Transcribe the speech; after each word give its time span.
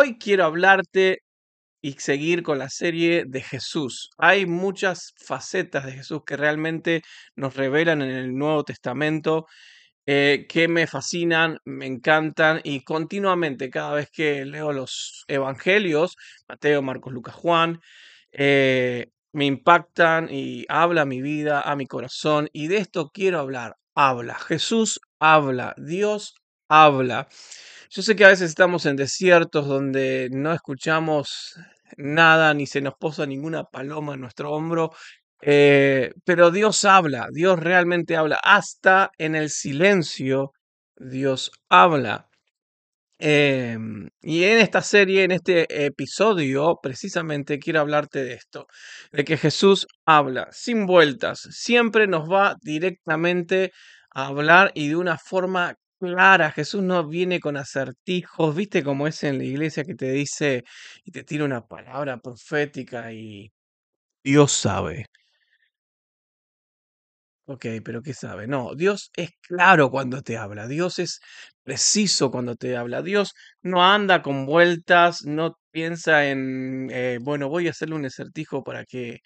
Hoy 0.00 0.16
quiero 0.16 0.44
hablarte 0.44 1.24
y 1.82 1.94
seguir 1.94 2.44
con 2.44 2.60
la 2.60 2.68
serie 2.68 3.24
de 3.26 3.42
Jesús. 3.42 4.10
Hay 4.16 4.46
muchas 4.46 5.12
facetas 5.16 5.86
de 5.86 5.90
Jesús 5.90 6.20
que 6.24 6.36
realmente 6.36 7.02
nos 7.34 7.56
revelan 7.56 8.02
en 8.02 8.10
el 8.10 8.32
Nuevo 8.32 8.62
Testamento, 8.62 9.46
eh, 10.06 10.46
que 10.48 10.68
me 10.68 10.86
fascinan, 10.86 11.58
me 11.64 11.86
encantan 11.86 12.60
y 12.62 12.84
continuamente 12.84 13.70
cada 13.70 13.94
vez 13.94 14.08
que 14.12 14.44
leo 14.44 14.72
los 14.72 15.24
Evangelios, 15.26 16.14
Mateo, 16.48 16.80
Marcos, 16.80 17.12
Lucas, 17.12 17.34
Juan, 17.34 17.80
eh, 18.30 19.08
me 19.32 19.46
impactan 19.46 20.28
y 20.30 20.64
habla 20.68 21.02
a 21.02 21.06
mi 21.06 21.22
vida, 21.22 21.60
a 21.60 21.74
mi 21.74 21.86
corazón 21.88 22.48
y 22.52 22.68
de 22.68 22.76
esto 22.76 23.10
quiero 23.12 23.40
hablar. 23.40 23.74
Habla, 23.96 24.36
Jesús 24.38 25.00
habla, 25.18 25.74
Dios 25.76 26.36
habla. 26.68 27.26
Yo 27.90 28.02
sé 28.02 28.16
que 28.16 28.24
a 28.26 28.28
veces 28.28 28.50
estamos 28.50 28.84
en 28.84 28.96
desiertos 28.96 29.66
donde 29.66 30.28
no 30.30 30.52
escuchamos 30.52 31.54
nada 31.96 32.52
ni 32.52 32.66
se 32.66 32.82
nos 32.82 32.94
posa 33.00 33.24
ninguna 33.24 33.64
paloma 33.64 34.12
en 34.14 34.20
nuestro 34.20 34.52
hombro, 34.52 34.90
eh, 35.40 36.12
pero 36.24 36.50
Dios 36.50 36.84
habla, 36.84 37.28
Dios 37.32 37.58
realmente 37.58 38.14
habla, 38.16 38.38
hasta 38.42 39.10
en 39.16 39.34
el 39.34 39.48
silencio 39.48 40.52
Dios 40.96 41.50
habla. 41.70 42.28
Em, 43.20 44.10
y 44.22 44.44
en 44.44 44.58
esta 44.58 44.82
serie, 44.82 45.24
en 45.24 45.32
este 45.32 45.86
episodio, 45.86 46.78
precisamente 46.82 47.58
quiero 47.58 47.80
hablarte 47.80 48.24
de 48.24 48.34
esto, 48.34 48.66
de 49.12 49.24
que 49.24 49.36
Jesús 49.38 49.86
habla 50.06 50.48
sin 50.52 50.86
vueltas, 50.86 51.40
siempre 51.50 52.06
nos 52.06 52.30
va 52.30 52.56
directamente 52.62 53.72
a 54.14 54.26
hablar 54.28 54.72
y 54.74 54.88
de 54.88 54.96
una 54.96 55.18
forma 55.18 55.74
clara. 55.98 56.50
Jesús 56.52 56.82
no 56.82 57.06
viene 57.08 57.40
con 57.40 57.56
acertijos, 57.56 58.54
viste 58.54 58.82
como 58.84 59.06
es 59.06 59.22
en 59.24 59.38
la 59.38 59.44
iglesia 59.44 59.84
que 59.84 59.94
te 59.94 60.10
dice 60.12 60.64
y 61.04 61.10
te 61.12 61.24
tira 61.24 61.44
una 61.44 61.66
palabra 61.66 62.18
profética 62.18 63.12
y 63.12 63.52
Dios 64.24 64.52
sabe. 64.52 65.06
Ok, 67.50 67.64
pero 67.82 68.02
¿qué 68.02 68.12
sabe? 68.12 68.46
No, 68.46 68.74
Dios 68.74 69.10
es 69.16 69.30
claro 69.40 69.90
cuando 69.90 70.20
te 70.20 70.36
habla, 70.36 70.66
Dios 70.68 70.98
es 70.98 71.20
preciso 71.62 72.30
cuando 72.30 72.56
te 72.56 72.76
habla, 72.76 73.00
Dios 73.00 73.32
no 73.62 73.82
anda 73.82 74.20
con 74.20 74.44
vueltas, 74.44 75.24
no 75.24 75.58
piensa 75.70 76.28
en, 76.28 76.90
eh, 76.90 77.18
bueno, 77.22 77.48
voy 77.48 77.66
a 77.66 77.70
hacerle 77.70 77.94
un 77.94 78.04
acertijo 78.04 78.62
para 78.62 78.84
que 78.84 79.20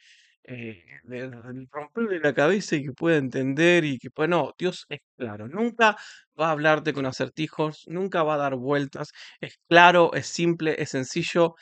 eh, 0.44 0.82
le- 1.04 1.28
le 1.28 1.66
romperle 1.70 2.20
la 2.20 2.34
cabeza 2.34 2.76
y 2.76 2.84
que 2.84 2.92
pueda 2.92 3.16
entender 3.18 3.84
y 3.84 3.98
que 3.98 4.10
pueda, 4.10 4.28
no, 4.28 4.52
Dios 4.58 4.86
es 4.88 5.00
claro, 5.16 5.48
nunca 5.48 5.96
va 6.40 6.48
a 6.48 6.50
hablarte 6.52 6.92
con 6.92 7.06
acertijos, 7.06 7.84
nunca 7.88 8.22
va 8.22 8.34
a 8.34 8.38
dar 8.38 8.56
vueltas, 8.56 9.12
es 9.40 9.58
claro, 9.68 10.12
es 10.14 10.26
simple, 10.26 10.76
es 10.82 10.90
sencillo 10.90 11.54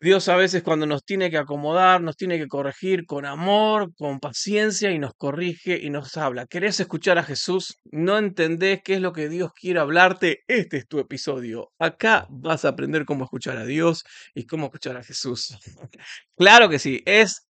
Dios 0.00 0.28
a 0.28 0.36
veces 0.36 0.62
cuando 0.62 0.86
nos 0.86 1.04
tiene 1.04 1.28
que 1.28 1.38
acomodar, 1.38 2.00
nos 2.00 2.16
tiene 2.16 2.38
que 2.38 2.46
corregir 2.46 3.04
con 3.04 3.26
amor, 3.26 3.92
con 3.96 4.20
paciencia 4.20 4.92
y 4.92 4.98
nos 5.00 5.12
corrige 5.16 5.76
y 5.82 5.90
nos 5.90 6.16
habla. 6.16 6.46
¿Querés 6.46 6.78
escuchar 6.78 7.18
a 7.18 7.24
Jesús? 7.24 7.76
¿No 7.84 8.16
entendés 8.16 8.80
qué 8.84 8.94
es 8.94 9.00
lo 9.00 9.12
que 9.12 9.28
Dios 9.28 9.52
quiere 9.52 9.80
hablarte? 9.80 10.44
Este 10.46 10.76
es 10.76 10.86
tu 10.86 11.00
episodio. 11.00 11.72
Acá 11.80 12.28
vas 12.30 12.64
a 12.64 12.68
aprender 12.68 13.04
cómo 13.06 13.24
escuchar 13.24 13.56
a 13.56 13.64
Dios 13.64 14.04
y 14.34 14.46
cómo 14.46 14.66
escuchar 14.66 14.96
a 14.96 15.02
Jesús. 15.04 15.58
Claro 16.36 16.68
que 16.68 16.78
sí, 16.78 17.02
es 17.04 17.48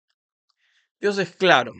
Dios 1.00 1.18
es 1.18 1.36
claro. 1.36 1.74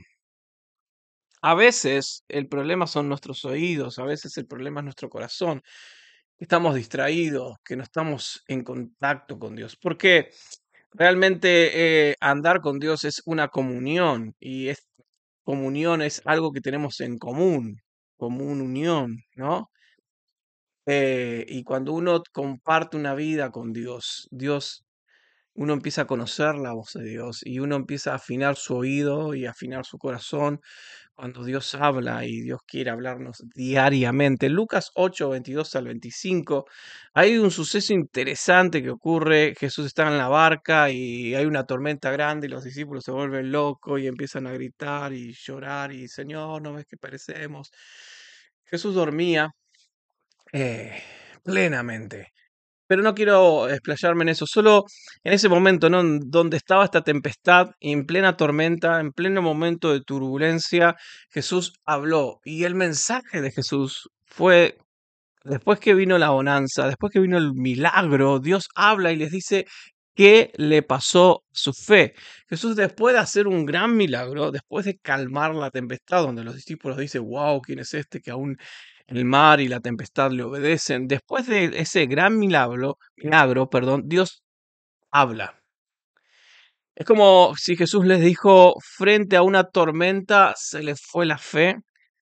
A 1.43 1.55
veces 1.55 2.25
el 2.29 2.49
problema 2.49 2.87
son 2.87 3.09
nuestros 3.09 3.45
oídos, 3.45 3.99
a 3.99 4.05
veces 4.05 4.37
el 4.37 4.47
problema 4.47 4.81
es 4.81 4.85
nuestro 4.85 5.09
corazón. 5.09 5.63
Estamos 6.41 6.75
distraídos, 6.75 7.57
que 7.63 7.77
no 7.77 7.83
estamos 7.83 8.43
en 8.49 8.65
contacto 8.65 9.39
con 9.39 9.55
Dios. 9.55 9.77
Porque 9.77 10.31
realmente 10.93 12.11
eh, 12.11 12.17
andar 12.21 12.63
con 12.63 12.79
Dios 12.79 13.05
es 13.05 13.21
una 13.27 13.49
comunión 13.49 14.35
y 14.41 14.69
es 14.69 14.89
comunión 15.45 16.01
es 16.03 16.23
algo 16.25 16.53
que 16.53 16.63
tenemos 16.63 17.01
en 17.01 17.19
común, 17.19 17.81
común 18.17 18.63
unión, 18.63 19.19
¿no? 19.37 19.71
Eh, 20.87 21.45
y 21.49 21.63
cuando 21.65 21.93
uno 21.93 22.23
comparte 22.33 22.97
una 22.97 23.15
vida 23.15 23.51
con 23.51 23.73
Dios, 23.73 24.29
Dios, 24.31 24.85
uno 25.61 25.75
empieza 25.75 26.03
a 26.03 26.07
conocer 26.07 26.55
la 26.55 26.73
voz 26.73 26.95
de 26.95 27.05
Dios 27.05 27.43
y 27.45 27.59
uno 27.59 27.77
empieza 27.77 28.13
a 28.13 28.15
afinar 28.15 28.57
su 28.57 28.77
oído 28.77 29.35
y 29.35 29.45
afinar 29.45 29.85
su 29.85 29.99
corazón 29.99 30.63
cuando 31.15 31.45
Dios 31.45 31.75
habla 31.75 32.25
y 32.25 32.41
Dios 32.41 32.61
quiere 32.67 32.91
hablarnos 32.91 33.45
diariamente. 33.55 34.49
Lucas 34.49 34.91
8, 34.95 35.29
22 35.29 35.77
al 35.77 35.85
25, 35.85 36.65
hay 37.13 37.37
un 37.37 37.51
suceso 37.51 37.93
interesante 37.93 38.83
que 38.83 38.89
ocurre. 38.89 39.55
Jesús 39.55 39.85
está 39.85 40.09
en 40.09 40.17
la 40.17 40.29
barca 40.29 40.89
y 40.91 41.35
hay 41.35 41.45
una 41.45 41.67
tormenta 41.67 42.11
grande 42.11 42.47
y 42.47 42.51
los 42.51 42.65
discípulos 42.65 43.05
se 43.05 43.11
vuelven 43.11 43.53
locos 43.53 44.01
y 44.01 44.07
empiezan 44.07 44.47
a 44.47 44.53
gritar 44.53 45.13
y 45.13 45.35
llorar 45.35 45.93
y 45.93 46.09
Señor, 46.09 46.63
¿no 46.63 46.73
ves 46.73 46.87
que 46.87 46.97
perecemos? 46.97 47.71
Jesús 48.65 48.95
dormía 48.95 49.51
eh, 50.55 51.03
plenamente. 51.45 52.33
Pero 52.91 53.03
no 53.05 53.15
quiero 53.15 53.69
explayarme 53.69 54.25
en 54.25 54.31
eso, 54.31 54.47
solo 54.49 54.85
en 55.23 55.33
ese 55.33 55.49
momento, 55.49 55.89
¿no? 55.89 56.03
Donde 56.03 56.57
estaba 56.57 56.85
esta 56.85 57.03
tempestad, 57.03 57.71
en 57.79 58.05
plena 58.05 58.37
tormenta, 58.37 58.99
en 58.99 59.13
pleno 59.13 59.43
momento 59.43 59.93
de 59.93 60.01
turbulencia, 60.01 60.97
Jesús 61.31 61.73
habló. 61.85 62.41
Y 62.45 62.65
el 62.65 62.75
mensaje 62.75 63.43
de 63.43 63.53
Jesús 63.53 64.09
fue, 64.25 64.77
después 65.45 65.79
que 65.79 65.95
vino 65.95 66.19
la 66.19 66.31
bonanza, 66.31 66.89
después 66.89 67.13
que 67.13 67.21
vino 67.21 67.39
el 67.39 67.53
milagro, 67.55 68.41
Dios 68.41 68.67
habla 68.75 69.13
y 69.13 69.17
les 69.17 69.31
dice 69.31 69.67
qué 70.17 70.51
le 70.57 70.83
pasó 70.83 71.45
su 71.53 71.73
fe. 71.73 72.15
Jesús 72.49 72.75
después 72.75 73.15
de 73.15 73.21
hacer 73.21 73.47
un 73.47 73.67
gran 73.67 73.97
milagro, 73.97 74.51
después 74.51 74.85
de 74.85 74.99
calmar 74.99 75.55
la 75.55 75.71
tempestad, 75.71 76.25
donde 76.25 76.43
los 76.43 76.57
discípulos 76.57 76.99
dicen, 76.99 77.23
wow, 77.23 77.61
¿quién 77.61 77.79
es 77.79 77.95
este 77.95 78.21
que 78.21 78.33
aún 78.33 78.57
el 79.11 79.25
mar 79.25 79.61
y 79.61 79.69
la 79.69 79.81
tempestad 79.81 80.31
le 80.31 80.45
obedecen. 80.45 81.09
Después 81.09 81.47
de 81.47 81.65
ese 81.81 82.07
gran 82.07 82.39
milagro, 82.39 82.99
milagro, 83.17 83.69
perdón, 83.69 84.05
Dios 84.07 84.43
habla. 85.11 85.61
Es 86.95 87.07
como 87.07 87.55
si 87.57 87.77
Jesús 87.77 88.07
les 88.07 88.21
dijo, 88.21 88.75
frente 88.81 89.37
a 89.37 89.43
una 89.43 89.65
tormenta 89.65 90.55
se 90.57 90.83
les 90.83 91.01
fue 91.01 91.27
la 91.27 91.39
fe, 91.39 91.79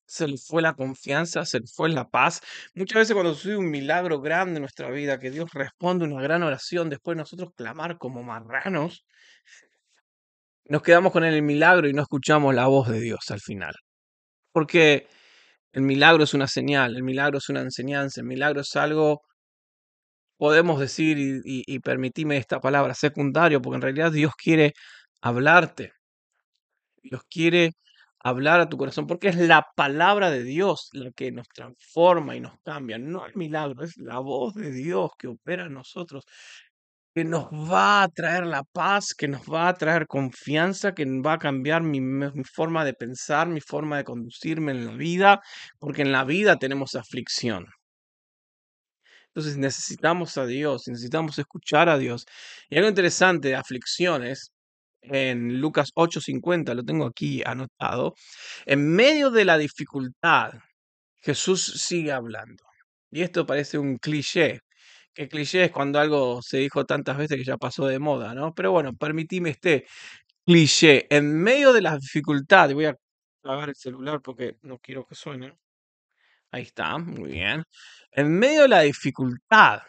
se 0.06 0.27
les 0.27 0.47
fue 0.47 0.62
la 0.62 0.75
confianza, 0.75 1.44
se 1.44 1.60
les 1.60 1.75
fue 1.75 1.91
la 1.91 2.09
paz. 2.09 2.41
Muchas 2.75 3.00
veces 3.00 3.15
cuando 3.15 3.34
sucede 3.34 3.56
un 3.56 3.71
milagro 3.71 4.21
grande 4.21 4.56
en 4.56 4.62
nuestra 4.62 4.91
vida, 4.91 5.19
que 5.19 5.31
Dios 5.31 5.50
responde 5.53 6.06
una 6.06 6.22
gran 6.22 6.43
oración, 6.43 6.88
después 6.88 7.19
nosotros 7.19 7.50
clamar 7.54 7.98
como 7.98 8.22
marranos, 8.22 9.04
nos 10.65 10.82
quedamos 10.82 11.12
con 11.12 11.25
el 11.25 11.43
milagro 11.43 11.88
y 11.88 11.93
no 11.93 12.03
escuchamos 12.03 12.54
la 12.54 12.66
voz 12.66 12.88
de 12.88 13.00
Dios 13.00 13.31
al 13.31 13.41
final. 13.41 13.75
Porque 14.53 15.09
el 15.78 15.84
milagro 15.84 16.25
es 16.25 16.34
una 16.34 16.49
señal, 16.49 16.97
el 16.97 17.05
milagro 17.05 17.39
es 17.39 17.49
una 17.49 17.61
enseñanza, 17.61 18.21
el 18.21 18.27
milagro 18.27 18.62
es 18.62 18.75
algo, 18.77 19.22
podemos 20.37 20.81
decir, 20.81 21.19
y, 21.19 21.41
y, 21.44 21.78
permitime 21.81 22.37
esta 22.37 22.61
palabra, 22.61 22.94
secundario, 22.94 23.62
porque 23.62 23.77
en 23.77 23.83
realidad 23.83 24.12
Dios 24.12 24.33
quiere 24.37 24.75
hablarte, 25.21 25.93
Dios 27.03 27.22
quiere 27.31 27.72
hablar 28.21 28.61
a 28.61 28.69
tu 28.69 28.77
corazón, 28.77 29.06
porque 29.06 29.28
es 29.28 29.37
la 29.37 29.66
palabra 29.77 30.31
de 30.31 30.43
Dios 30.43 30.89
la 30.93 31.12
que 31.12 31.31
nos 31.33 31.49
transforma 31.49 32.34
y 32.37 32.41
nos 32.41 32.59
cambia, 32.65 32.99
no 32.99 33.25
el 33.27 33.37
milagro, 33.37 33.84
es 33.84 33.97
la 33.99 34.19
voz 34.19 34.55
de 34.55 34.72
Dios 34.72 35.10
que 35.16 35.28
opera 35.28 35.66
en 35.66 35.75
nosotros, 35.75 36.25
que 37.18 37.24
nos 37.24 37.46
va 37.50 38.04
a 38.04 38.08
traer 38.08 38.46
la 38.46 38.62
paz, 38.62 39.12
que 39.12 39.26
nos 39.26 39.42
va 39.42 39.68
a 39.68 39.74
traer 39.74 40.06
confianza, 40.06 40.94
que 40.94 41.04
va 41.20 41.32
a 41.32 41.38
cambiar 41.38 41.82
mi, 41.82 42.00
mi 42.00 42.44
forma 42.44 42.84
de 42.84 42.94
pensar, 42.94 43.48
mi 43.48 43.60
forma 43.60 43.96
de 43.96 44.04
conducirme 44.04 44.70
en 44.70 44.86
la 44.86 44.92
vida, 44.92 45.41
porque 45.80 46.03
en 46.03 46.12
la 46.12 46.22
vida 46.24 46.59
tenemos 46.59 46.94
aflicción. 46.94 47.66
Entonces 49.30 49.56
necesitamos 49.56 50.38
a 50.38 50.47
Dios, 50.47 50.84
necesitamos 50.86 51.36
escuchar 51.41 51.88
a 51.88 51.98
Dios. 51.98 52.24
Y 52.70 52.76
algo 52.76 52.88
interesante 52.88 53.48
de 53.48 53.56
aflicciones, 53.56 54.53
en 55.03 55.60
Lucas 55.60 55.91
8:50, 55.97 56.72
lo 56.74 56.84
tengo 56.84 57.04
aquí 57.06 57.42
anotado, 57.44 58.14
en 58.64 58.94
medio 58.94 59.32
de 59.32 59.44
la 59.44 59.59
dificultad, 59.59 60.53
Jesús 61.16 61.64
sigue 61.84 62.12
hablando. 62.12 62.62
Y 63.10 63.22
esto 63.22 63.44
parece 63.44 63.76
un 63.78 63.97
cliché, 63.98 64.60
que 65.18 65.28
cliché 65.28 65.65
es 65.65 65.72
cuando 65.72 65.98
algo 65.98 66.41
se 66.42 66.59
dijo 66.59 66.84
tantas 66.86 67.16
veces 67.18 67.36
que 67.38 67.44
ya 67.44 67.56
pasó 67.56 67.86
de 67.86 67.98
moda, 67.98 68.34
¿no? 68.34 68.54
Pero 68.54 68.70
bueno, 68.72 68.94
permitime 68.94 69.50
este 69.50 69.84
cliché. 70.47 71.06
En 71.15 71.34
medio 71.42 71.72
de 71.72 71.82
la 71.82 71.97
dificultad, 71.98 72.70
y 72.70 72.74
voy 72.74 72.86
a 72.86 72.97
apagar 73.44 73.70
el 73.70 73.76
celular 73.76 74.20
porque 74.22 74.56
no 74.62 74.78
quiero 74.78 75.06
que 75.06 75.15
suene. 75.16 75.59
Ahí 76.53 76.62
está, 76.65 76.98
muy 76.98 77.32
bien. 77.32 77.65
En 78.12 78.30
medio 78.38 78.62
de 78.62 78.68
la 78.68 78.82
dificultad, 78.82 79.80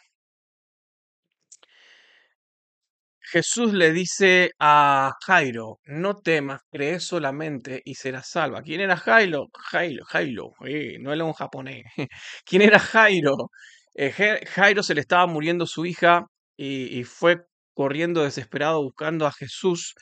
Jesús 3.21 3.73
le 3.73 3.91
dice 3.93 4.51
a 4.59 5.11
Jairo, 5.25 5.79
no 5.85 6.15
temas, 6.17 6.61
cree 6.71 6.99
solamente 6.99 7.81
y 7.85 7.93
serás 7.95 8.27
salva. 8.29 8.63
¿Quién 8.63 8.81
era 8.81 8.97
Jairo? 8.97 9.47
Jairo, 9.53 10.03
Jairo, 10.05 10.53
eh, 10.65 10.97
no 10.99 11.13
era 11.13 11.23
un 11.25 11.33
japonés. 11.33 11.85
¿Quién 12.45 12.63
era 12.63 12.79
Jairo? 12.79 13.51
Eh, 14.01 14.11
Jairo 14.47 14.81
se 14.81 14.95
le 14.95 15.01
estaba 15.01 15.27
muriendo 15.27 15.65
su 15.65 15.85
hija 15.85 16.25
y, 16.55 16.97
y 16.97 17.03
fue 17.03 17.41
corriendo 17.73 18.23
desesperado 18.23 18.81
buscando 18.81 19.27
a 19.27 19.33
Jesús 19.33 19.93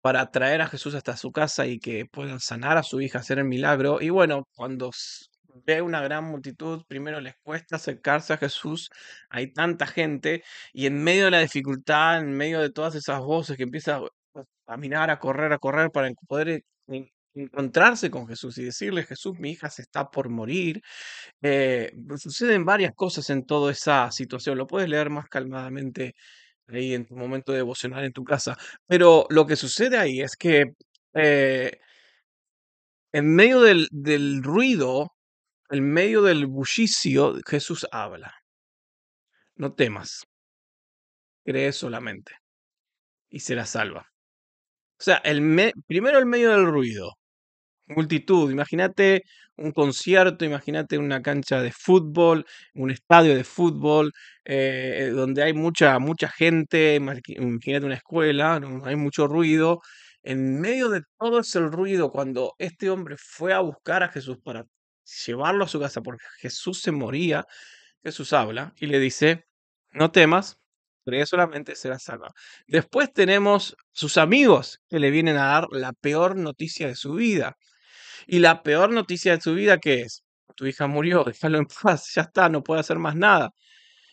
para 0.00 0.30
traer 0.30 0.60
a 0.62 0.68
Jesús 0.68 0.94
hasta 0.94 1.16
su 1.16 1.32
casa 1.32 1.66
y 1.66 1.80
que 1.80 2.04
puedan 2.06 2.38
sanar 2.38 2.78
a 2.78 2.84
su 2.84 3.00
hija, 3.00 3.18
hacer 3.18 3.38
el 3.40 3.46
milagro. 3.46 4.00
Y 4.00 4.10
bueno, 4.10 4.44
cuando 4.54 4.90
ve 5.66 5.82
una 5.82 6.00
gran 6.02 6.24
multitud, 6.24 6.84
primero 6.86 7.20
les 7.20 7.34
cuesta 7.42 7.76
acercarse 7.76 8.32
a 8.32 8.36
Jesús, 8.38 8.90
hay 9.28 9.52
tanta 9.52 9.86
gente, 9.88 10.44
y 10.72 10.86
en 10.86 11.02
medio 11.02 11.24
de 11.24 11.32
la 11.32 11.40
dificultad, 11.40 12.20
en 12.20 12.32
medio 12.32 12.60
de 12.60 12.70
todas 12.70 12.94
esas 12.94 13.20
voces 13.20 13.56
que 13.56 13.64
empieza 13.64 13.96
a 13.96 14.44
caminar, 14.66 15.10
a 15.10 15.18
correr, 15.18 15.52
a 15.52 15.58
correr 15.58 15.90
para 15.90 16.08
poder 16.28 16.48
eh, 16.48 16.62
encontrarse 17.34 18.10
con 18.10 18.26
Jesús 18.28 18.58
y 18.58 18.64
decirle, 18.64 19.04
Jesús, 19.04 19.34
mi 19.38 19.50
hija 19.52 19.70
se 19.70 19.82
está 19.82 20.10
por 20.10 20.28
morir. 20.30 20.82
Eh, 21.42 21.92
pues, 22.08 22.22
suceden 22.22 22.64
varias 22.64 22.92
cosas 22.94 23.30
en 23.30 23.46
toda 23.46 23.72
esa 23.72 24.10
situación. 24.12 24.58
Lo 24.58 24.66
puedes 24.66 24.88
leer 24.88 25.10
más 25.10 25.28
calmadamente 25.28 26.14
ahí 26.68 26.94
en 26.94 27.06
tu 27.06 27.16
momento 27.16 27.52
devocional 27.52 28.04
en 28.04 28.12
tu 28.12 28.24
casa. 28.24 28.56
Pero 28.86 29.26
lo 29.30 29.46
que 29.46 29.56
sucede 29.56 29.98
ahí 29.98 30.20
es 30.22 30.36
que 30.36 30.64
eh, 31.14 31.72
en 33.12 33.34
medio 33.34 33.60
del, 33.62 34.42
ruido, 34.42 35.12
en 35.70 35.84
medio 35.92 36.22
del 36.22 36.46
bullicio, 36.46 37.36
Jesús 37.46 37.86
habla. 37.92 38.34
No 39.56 39.72
temas, 39.74 40.26
cree 41.44 41.72
solamente 41.72 42.32
y 43.30 43.40
será 43.40 43.66
salva. 43.66 44.06
O 45.00 45.02
sea, 45.04 45.16
el 45.18 45.40
me- 45.42 45.72
primero 45.86 46.18
el 46.18 46.26
medio 46.26 46.52
del 46.52 46.66
ruido. 46.66 47.12
Multitud, 47.96 48.50
imagínate 48.50 49.24
un 49.56 49.72
concierto, 49.72 50.44
imagínate 50.44 50.98
una 50.98 51.20
cancha 51.22 51.60
de 51.60 51.72
fútbol, 51.72 52.46
un 52.74 52.90
estadio 52.90 53.34
de 53.36 53.44
fútbol, 53.44 54.12
eh, 54.44 55.10
donde 55.14 55.42
hay 55.42 55.52
mucha, 55.52 55.98
mucha 55.98 56.28
gente, 56.28 56.94
imagínate 56.96 57.84
una 57.86 57.94
escuela, 57.96 58.60
hay 58.84 58.96
mucho 58.96 59.26
ruido. 59.26 59.80
En 60.22 60.60
medio 60.60 60.88
de 60.88 61.02
todo 61.18 61.40
ese 61.40 61.60
ruido, 61.60 62.10
cuando 62.10 62.54
este 62.58 62.88
hombre 62.90 63.16
fue 63.18 63.52
a 63.52 63.60
buscar 63.60 64.02
a 64.02 64.08
Jesús 64.08 64.38
para 64.42 64.64
llevarlo 65.26 65.64
a 65.64 65.68
su 65.68 65.80
casa, 65.80 66.00
porque 66.00 66.24
Jesús 66.40 66.80
se 66.80 66.92
moría, 66.92 67.44
Jesús 68.04 68.32
habla 68.32 68.72
y 68.78 68.86
le 68.86 68.98
dice, 69.00 69.46
no 69.92 70.10
temas, 70.12 70.58
cree 71.04 71.26
solamente, 71.26 71.74
serás 71.76 72.04
salva. 72.04 72.32
Después 72.66 73.12
tenemos 73.12 73.76
sus 73.92 74.16
amigos 74.18 74.80
que 74.88 74.98
le 75.00 75.10
vienen 75.10 75.36
a 75.36 75.46
dar 75.46 75.66
la 75.72 75.92
peor 75.92 76.36
noticia 76.36 76.86
de 76.88 76.94
su 76.96 77.14
vida. 77.14 77.56
Y 78.26 78.38
la 78.40 78.62
peor 78.62 78.90
noticia 78.90 79.36
de 79.36 79.40
su 79.40 79.54
vida, 79.54 79.78
¿qué 79.78 80.02
es? 80.02 80.22
Tu 80.56 80.66
hija 80.66 80.86
murió, 80.86 81.24
déjalo 81.26 81.58
en 81.58 81.66
paz, 81.66 82.12
ya 82.14 82.22
está, 82.22 82.48
no 82.48 82.62
puede 82.62 82.80
hacer 82.80 82.98
más 82.98 83.16
nada. 83.16 83.50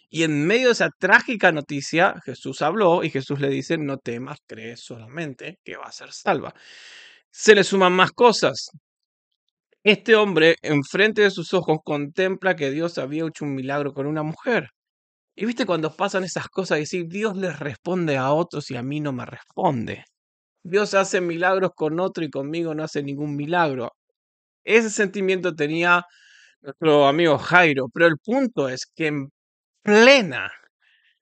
Y 0.10 0.24
en 0.24 0.46
medio 0.48 0.68
de 0.68 0.74
esa 0.74 0.90
trágica 1.00 1.52
noticia, 1.52 2.16
Jesús 2.26 2.62
habló 2.62 3.04
y 3.04 3.12
Jesús 3.12 3.40
le 3.40 3.50
dice, 3.50 3.78
no 3.78 3.98
temas, 3.98 4.40
cree 4.48 4.76
solamente 4.78 5.60
que 5.64 5.78
va 5.78 5.86
a 5.86 5.92
ser 5.92 6.12
salva. 6.12 6.54
Se 7.32 7.56
le 7.56 7.64
suman 7.64 7.94
más 7.94 8.12
cosas. 8.12 8.72
Este 9.84 10.16
hombre, 10.16 10.56
enfrente 10.62 11.22
de 11.22 11.32
sus 11.32 11.54
ojos, 11.54 11.80
contempla 11.84 12.56
que 12.56 12.72
Dios 12.72 12.98
había 12.98 13.26
hecho 13.26 13.46
un 13.46 13.56
milagro 13.56 13.94
con 13.94 14.08
una 14.08 14.24
mujer. 14.24 14.70
Y 15.36 15.46
viste 15.46 15.66
cuando 15.66 15.96
pasan 15.96 16.24
esas 16.26 16.50
cosas, 16.50 16.80
decir, 16.80 17.06
Dios 17.08 17.38
les 17.38 17.60
responde 17.60 18.18
a 18.18 18.34
otros 18.34 18.72
y 18.72 18.78
a 18.78 18.84
mí 18.84 19.00
no 19.00 19.14
me 19.14 19.26
responde. 19.26 20.04
Dios 20.64 20.94
hace 20.94 21.22
milagros 21.22 21.72
con 21.76 22.00
otro 22.00 22.24
y 22.26 22.30
conmigo 22.30 22.76
no 22.76 22.84
hace 22.84 23.04
ningún 23.04 23.36
milagro. 23.36 23.94
Ese 24.70 24.92
sentimiento 24.92 25.56
tenía 25.56 26.06
nuestro 26.62 27.08
amigo 27.08 27.40
Jairo, 27.40 27.88
pero 27.92 28.06
el 28.06 28.20
punto 28.20 28.70
es 28.70 28.86
que 28.86 29.08
en 29.08 29.32
plena 29.82 30.52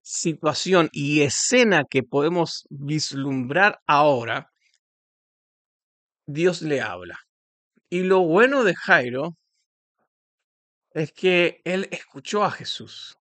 situación 0.02 0.90
y 0.92 1.22
escena 1.22 1.86
que 1.90 2.04
podemos 2.04 2.66
vislumbrar 2.70 3.80
ahora, 3.88 4.52
Dios 6.26 6.62
le 6.62 6.82
habla. 6.82 7.18
Y 7.90 8.04
lo 8.04 8.20
bueno 8.22 8.66
de 8.66 8.76
Jairo 8.76 9.38
es 10.94 11.14
que 11.14 11.62
él 11.64 11.88
escuchó 11.92 12.44
a 12.44 12.52
Jesús. 12.52 13.18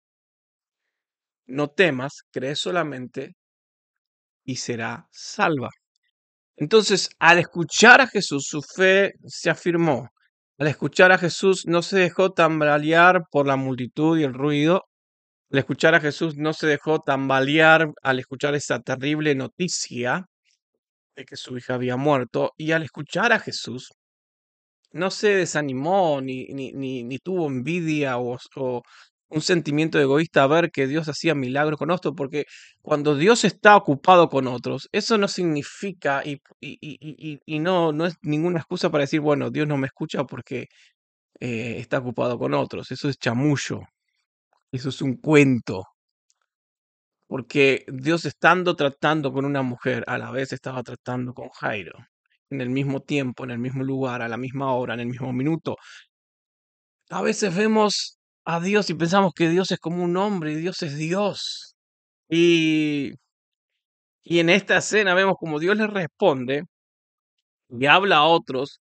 No 1.48 1.72
temas, 1.72 2.22
cree 2.32 2.56
solamente 2.56 3.36
y 4.46 4.58
será 4.58 5.08
salva. 5.12 5.70
Entonces, 6.62 7.10
al 7.18 7.40
escuchar 7.40 8.02
a 8.02 8.08
Jesús, 8.08 8.46
su 8.48 8.62
fe 8.62 9.14
se 9.26 9.50
afirmó. 9.50 10.10
Al 10.60 10.68
escuchar 10.68 11.12
a 11.12 11.18
Jesús, 11.18 11.64
no 11.66 11.82
se 11.82 11.98
dejó 11.98 12.34
tambalear 12.34 13.24
por 13.32 13.48
la 13.48 13.56
multitud 13.56 14.20
y 14.20 14.24
el 14.24 14.36
ruido. 14.36 14.84
Al 15.52 15.58
escuchar 15.58 15.96
a 15.96 16.00
Jesús, 16.00 16.38
no 16.38 16.54
se 16.54 16.68
dejó 16.68 17.00
tambalear 17.00 17.88
al 18.04 18.20
escuchar 18.20 18.54
esa 18.54 18.80
terrible 18.80 19.34
noticia 19.34 20.28
de 21.16 21.26
que 21.26 21.36
su 21.36 21.58
hija 21.58 21.74
había 21.74 21.98
muerto. 21.98 22.52
Y 22.58 22.74
al 22.74 22.84
escuchar 22.84 23.34
a 23.34 23.40
Jesús, 23.40 23.90
no 24.92 25.10
se 25.10 25.30
desanimó 25.30 26.22
ni, 26.22 26.46
ni, 26.50 26.74
ni, 26.74 27.18
tuvo 27.18 27.48
envidia 27.48 28.20
o 28.20 28.38
un 29.32 29.42
sentimiento 29.42 30.00
egoísta 30.00 30.44
a 30.44 30.48
ver 30.48 30.72
que 30.72 30.88
Dios 30.88 31.08
hacía 31.10 31.36
milagros 31.36 31.78
con 31.80 31.92
otros, 31.92 32.14
porque 32.18 32.46
cuando 32.82 33.16
Dios 33.16 33.44
está 33.46 33.76
ocupado 33.78 34.30
con 34.30 34.48
otros, 34.48 34.90
eso 34.92 35.18
no 35.18 35.28
significa 35.28 36.22
y, 36.26 36.42
y, 36.60 36.78
y, 36.82 37.40
y- 37.46 37.60
no, 37.60 37.92
no 37.94 38.06
es 38.06 38.16
ninguna 38.22 38.60
excusa 38.60 38.90
para 38.92 39.04
decir, 39.04 39.22
bueno, 39.22 39.50
Dios 39.52 39.68
no 39.68 39.78
me 39.78 39.88
escucha 39.88 40.24
porque 40.26 40.68
eh, 41.42 41.78
está 41.80 42.00
ocupado 42.00 42.40
con 42.40 42.54
otros. 42.56 42.92
Eso 42.92 43.10
es 43.10 43.18
chamullo, 43.20 43.82
eso 44.72 44.90
es 44.90 45.02
un 45.02 45.16
cuento, 45.18 45.86
porque 47.28 47.86
Dios 47.88 48.26
estando 48.26 48.76
tratando 48.76 49.32
con 49.34 49.46
una 49.46 49.62
mujer, 49.62 50.04
a 50.08 50.18
la 50.18 50.32
vez 50.32 50.52
estaba 50.54 50.84
tratando 50.84 51.34
con 51.34 51.50
Jairo, 51.50 51.94
en 52.50 52.62
el 52.62 52.70
mismo 52.70 53.02
tiempo, 53.02 53.44
en 53.46 53.52
el 53.52 53.60
mismo 53.60 53.84
lugar, 53.84 54.22
a 54.22 54.28
la 54.28 54.38
misma 54.38 54.74
hora, 54.74 54.94
en 54.96 55.02
el 55.02 55.08
mismo 55.08 55.32
minuto. 55.34 55.78
A 57.12 57.22
veces 57.22 57.56
vemos 57.56 58.18
a 58.46 58.60
Dios 58.60 58.90
y 58.90 58.96
pensamos 58.96 59.34
que 59.36 59.50
Dios 59.50 59.72
es 59.72 59.80
como 59.80 60.04
un 60.04 60.18
hombre 60.18 60.54
y 60.54 60.56
Dios 60.56 60.82
es 60.84 60.98
Dios. 60.98 61.76
Y, 62.30 63.14
y 64.24 64.40
en 64.40 64.50
esta 64.50 64.78
escena 64.78 65.14
vemos 65.14 65.36
como 65.40 65.60
Dios 65.60 65.78
le 65.78 65.88
responde 65.88 66.64
y 67.70 67.86
habla 67.86 68.18
a 68.18 68.26
otros, 68.26 68.80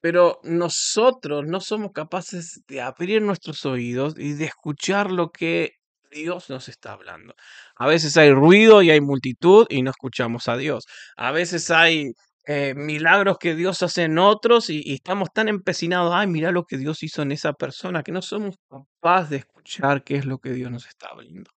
pero 0.00 0.40
nosotros 0.44 1.44
no 1.46 1.60
somos 1.60 1.92
capaces 1.92 2.62
de 2.68 2.80
abrir 2.80 3.22
nuestros 3.22 3.64
oídos 3.66 4.14
y 4.18 4.32
de 4.34 4.46
escuchar 4.46 5.10
lo 5.10 5.30
que 5.30 5.72
Dios 6.10 6.50
nos 6.50 6.68
está 6.68 6.92
hablando. 6.92 7.34
A 7.76 7.86
veces 7.86 8.16
hay 8.16 8.32
ruido 8.32 8.82
y 8.82 8.90
hay 8.90 9.00
multitud 9.00 9.66
y 9.68 9.82
no 9.82 9.90
escuchamos 9.90 10.48
a 10.48 10.56
Dios. 10.56 10.86
A 11.16 11.32
veces 11.32 11.70
hay 11.70 12.12
eh, 12.52 12.74
milagros 12.74 13.38
que 13.38 13.54
Dios 13.54 13.80
hace 13.84 14.02
en 14.02 14.18
otros 14.18 14.70
y, 14.70 14.82
estamos 14.92 15.28
tan 15.32 15.46
empecinados, 15.46 16.12
ay, 16.12 16.26
mira 16.26 16.50
lo 16.50 16.64
que 16.64 16.78
Dios 16.78 17.00
hizo 17.04 17.22
en 17.22 17.30
esa 17.30 17.52
persona, 17.52 18.02
que 18.02 18.10
no 18.10 18.22
somos 18.22 18.56
capaces 18.68 19.30
de 19.30 19.36
escuchar 19.36 20.02
qué 20.02 20.16
es 20.16 20.26
lo 20.26 20.38
que 20.40 20.50
Dios 20.50 20.68
nos 20.68 20.84
está 20.88 21.10
hablando. 21.10 21.48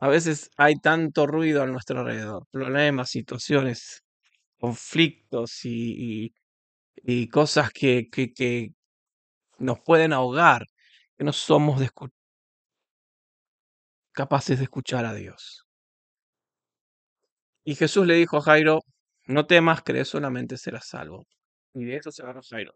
A 0.00 0.08
veces 0.08 0.50
hay 0.56 0.74
tanto 0.80 1.28
ruido 1.28 1.62
a 1.62 1.66
nuestro 1.66 2.00
alrededor, 2.00 2.44
problemas, 2.50 3.10
situaciones, 3.10 4.02
conflictos 4.58 5.64
y, 5.64 6.32
y- 7.04 7.28
cosas 7.28 7.70
que, 7.70 8.08
que, 8.10 8.72
nos 9.58 9.78
pueden 9.80 10.12
ahogar, 10.12 10.64
que 11.16 11.24
no 11.24 11.32
somos 11.32 11.78
de 11.78 11.88
capaces 14.12 14.58
de 14.58 14.64
escuchar 14.64 15.04
a 15.04 15.14
Dios. 15.14 15.66
Y 17.64 17.76
Jesús 17.76 18.06
le 18.08 18.14
dijo 18.14 18.38
a 18.38 18.42
Jairo, 18.42 18.80
no 19.28 19.46
temas, 19.46 19.82
cree 19.84 20.04
solamente 20.06 20.56
serás 20.58 20.88
salvo. 20.88 21.26
Y 21.74 21.84
de 21.86 21.96
eso 21.96 22.12
se 22.12 22.22
agarró 22.22 22.42
Jairo. 22.42 22.74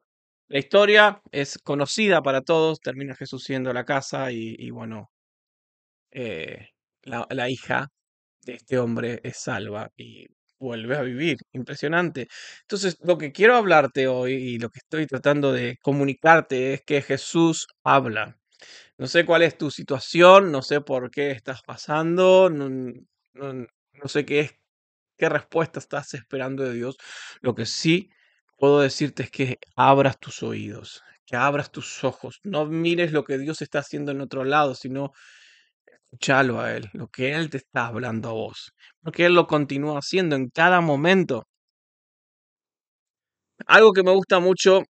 La 0.49 0.59
historia 0.61 1.23
es 1.33 1.59
conocida 1.59 2.23
para 2.23 2.43
todos, 2.43 2.81
termina 2.81 3.15
Jesús 3.17 3.47
yendo 3.49 3.71
a 3.71 3.75
la 3.75 3.85
casa 3.85 4.33
y, 4.33 4.55
y 4.59 4.71
bueno, 4.71 5.11
eh, 6.11 6.69
la, 7.03 7.27
la 7.31 7.49
hija 7.51 7.89
de 8.45 8.55
este 8.55 8.79
hombre 8.79 9.21
es 9.25 9.39
salva 9.39 9.91
y 9.97 10.27
vuelve 10.61 10.97
a 10.97 11.03
vivir. 11.03 11.39
Impresionante. 11.53 12.29
Entonces, 12.63 12.99
lo 13.03 13.19
que 13.19 13.33
quiero 13.33 13.57
hablarte 13.57 14.09
hoy 14.09 14.35
y 14.35 14.59
lo 14.59 14.71
que 14.71 14.81
estoy 14.81 15.07
tratando 15.07 15.53
de 15.53 15.79
comunicarte 15.83 16.75
es 16.75 16.83
que 16.85 17.03
Jesús 17.03 17.67
habla. 17.85 18.39
No 18.99 19.07
sé 19.09 19.27
cuál 19.27 19.43
es 19.43 19.59
tu 19.59 19.71
situación, 19.73 20.53
no 20.53 20.63
sé 20.63 20.81
por 20.83 21.11
qué 21.11 21.33
estás 21.33 21.63
pasando, 21.65 22.51
no, 22.51 22.71
no- 22.71 23.67
no 23.95 24.09
sé 24.09 24.25
qué 24.27 24.41
es, 24.43 24.53
qué 25.23 25.29
respuesta 25.29 25.79
estás 25.79 26.15
esperando 26.15 26.65
de 26.65 26.75
Dios. 26.75 26.97
Lo 27.43 27.55
que 27.55 27.65
sí 27.65 28.11
puedo 28.59 28.81
decirte 28.81 29.23
es 29.23 29.31
que 29.31 29.59
abras 29.77 30.19
tus 30.19 30.43
oídos, 30.43 31.01
que 31.27 31.37
abras 31.37 31.71
tus 31.71 32.03
ojos. 32.03 32.41
No 32.43 32.67
mires 32.67 33.13
lo 33.13 33.23
que 33.23 33.39
Dios 33.39 33.63
está 33.63 33.79
haciendo 33.79 34.11
en 34.11 34.21
otro 34.21 34.43
lado, 34.45 34.75
sino 34.75 35.13
escúchalo 35.87 36.61
a 36.61 36.73
Él, 36.75 36.91
lo 36.93 37.07
que 37.07 37.35
Él 37.35 37.51
te 37.51 37.59
está 37.59 37.87
hablando 37.87 38.31
a 38.31 38.33
vos. 38.33 38.73
Porque 39.01 39.27
Él 39.27 39.35
lo 39.35 39.47
continúa 39.47 40.01
haciendo 40.01 40.35
en 40.35 40.49
cada 40.49 40.81
momento. 40.81 41.47
Algo 43.67 43.93
que 43.93 44.03
me 44.03 44.11
gusta 44.11 44.41
mucho 44.41 44.83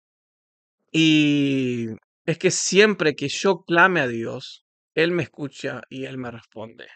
y 0.94 1.88
es 2.26 2.38
que 2.38 2.52
siempre 2.52 3.16
que 3.16 3.28
yo 3.28 3.64
clame 3.64 4.00
a 4.00 4.08
Dios, 4.08 4.64
Él 4.96 5.12
me 5.12 5.24
escucha 5.24 5.82
y 5.90 6.06
Él 6.06 6.18
me 6.18 6.32
responde. 6.32 6.88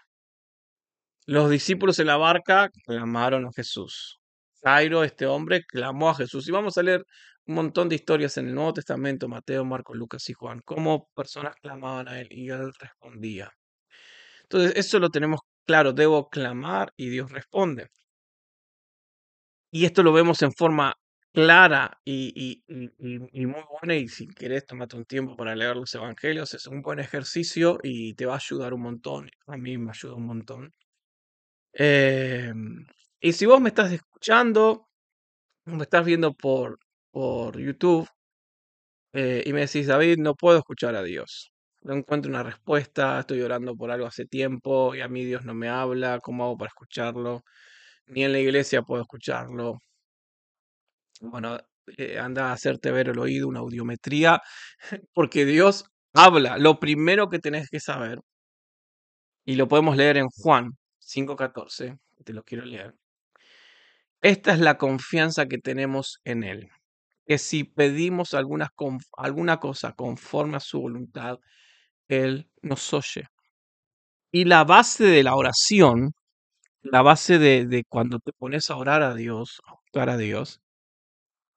Los 1.28 1.50
discípulos 1.50 1.98
en 2.00 2.08
la 2.08 2.18
barca 2.18 2.70
clamaron 2.86 3.46
a 3.46 3.52
Jesús. 3.56 4.20
Jairo, 4.64 5.04
este 5.04 5.26
hombre, 5.26 5.64
clamó 5.64 6.10
a 6.10 6.16
Jesús. 6.16 6.48
Y 6.48 6.52
vamos 6.52 6.78
a 6.78 6.84
leer 6.84 7.06
un 7.48 7.56
montón 7.56 7.90
de 7.90 7.96
historias 7.96 8.38
en 8.38 8.48
el 8.48 8.56
Nuevo 8.56 8.74
Testamento, 8.74 9.28
Mateo, 9.28 9.66
Marcos, 9.66 9.98
Lucas 9.98 10.30
y 10.30 10.34
Juan, 10.34 10.62
cómo 10.66 11.10
personas 11.16 11.56
clamaban 11.56 12.08
a 12.08 12.20
Él 12.20 12.28
y 12.32 12.50
Él 12.50 12.72
respondía. 12.80 13.52
Entonces, 14.44 14.74
eso 14.76 15.00
lo 15.00 15.10
tenemos 15.10 15.42
claro, 15.66 15.94
debo 15.94 16.30
clamar 16.30 16.94
y 16.98 17.10
Dios 17.10 17.32
responde. 17.32 17.88
Y 19.72 19.86
esto 19.86 20.04
lo 20.04 20.14
vemos 20.14 20.42
en 20.42 20.54
forma 20.54 20.94
clara 21.34 22.00
y, 22.06 22.64
muy 22.68 23.64
buena. 23.82 23.96
Y 23.96 24.08
si 24.08 24.28
querés, 24.28 24.66
tomate 24.66 24.96
un 24.96 25.06
tiempo 25.06 25.36
para 25.36 25.56
leer 25.56 25.76
los 25.76 25.94
evangelios. 25.96 26.54
Es 26.54 26.68
un 26.68 26.82
buen 26.82 27.00
ejercicio 27.00 27.80
y 27.84 28.14
te 28.16 28.26
va 28.26 28.34
a 28.34 28.38
ayudar 28.38 28.74
un 28.74 28.82
montón. 28.84 29.30
A 29.48 29.58
mí 29.58 29.78
me 29.78 29.92
ayuda 29.92 30.16
un 30.16 30.26
montón. 30.28 30.74
Em, 31.78 32.86
y 33.20 33.34
si 33.34 33.46
vos 33.46 33.60
me 33.62 33.70
estás 33.70 33.92
escuchando, 33.92 34.88
me 35.66 35.84
estás 35.84 36.06
viendo 36.06 36.34
por, 36.34 36.80
por 37.12 37.60
YouTube 37.60 38.08
eh, 39.14 39.44
y 39.46 39.54
me 39.54 39.62
decís, 39.62 39.88
David, 39.88 40.18
no 40.20 40.36
puedo 40.36 40.58
escuchar 40.60 40.96
a 40.96 41.04
Dios. 41.04 41.52
No 41.82 41.94
encuentro 41.94 42.30
una 42.30 42.44
respuesta, 42.44 43.20
estoy 43.20 43.42
orando 43.42 43.76
por 43.76 43.92
algo 43.92 44.08
hace 44.08 44.26
tiempo 44.26 44.96
y 44.96 45.02
a 45.02 45.08
mí 45.08 45.24
Dios 45.26 45.46
no 45.46 45.54
me 45.54 45.70
habla, 45.70 46.20
¿cómo 46.22 46.44
hago 46.46 46.58
para 46.58 46.70
escucharlo? 46.70 47.44
Ni 48.08 48.24
en 48.26 48.34
la 48.34 48.40
iglesia 48.40 48.84
puedo 48.84 49.04
escucharlo. 49.04 49.80
Bueno, 51.22 51.58
eh, 51.98 52.18
anda 52.20 52.50
a 52.50 52.54
hacerte 52.54 52.92
ver 52.92 53.10
el 53.10 53.20
oído, 53.20 53.48
una 53.48 53.60
audiometría, 53.62 54.42
porque 55.14 55.46
Dios 55.46 55.86
habla. 56.14 56.58
Lo 56.58 56.80
primero 56.80 57.30
que 57.30 57.40
tenés 57.40 57.70
que 57.70 57.80
saber, 57.80 58.20
y 59.46 59.56
lo 59.56 59.68
podemos 59.68 59.96
leer 59.98 60.18
en 60.18 60.28
Juan 60.30 60.72
5.14, 61.06 62.00
te 62.24 62.34
lo 62.34 62.44
quiero 62.44 62.66
leer. 62.66 62.96
Esta 64.22 64.54
es 64.54 64.60
la 64.60 64.78
confianza 64.78 65.46
que 65.46 65.58
tenemos 65.58 66.20
en 66.24 66.44
Él, 66.44 66.70
que 67.26 67.38
si 67.38 67.64
pedimos 67.64 68.34
alguna, 68.34 68.70
alguna 69.18 69.60
cosa 69.60 69.94
conforme 69.94 70.58
a 70.58 70.62
su 70.62 70.82
voluntad, 70.82 71.38
Él 72.08 72.50
nos 72.62 72.94
oye. 72.94 73.28
Y 74.32 74.46
la 74.46 74.64
base 74.64 75.06
de 75.06 75.24
la 75.24 75.36
oración, 75.36 76.14
la 76.82 77.02
base 77.02 77.40
de, 77.40 77.66
de 77.66 77.84
cuando 77.88 78.20
te 78.20 78.34
pones 78.34 78.70
a 78.70 78.78
orar 78.78 79.04
a 79.04 79.14
Dios, 79.16 79.62
a 79.66 79.76
a 80.02 80.18
Dios, 80.18 80.60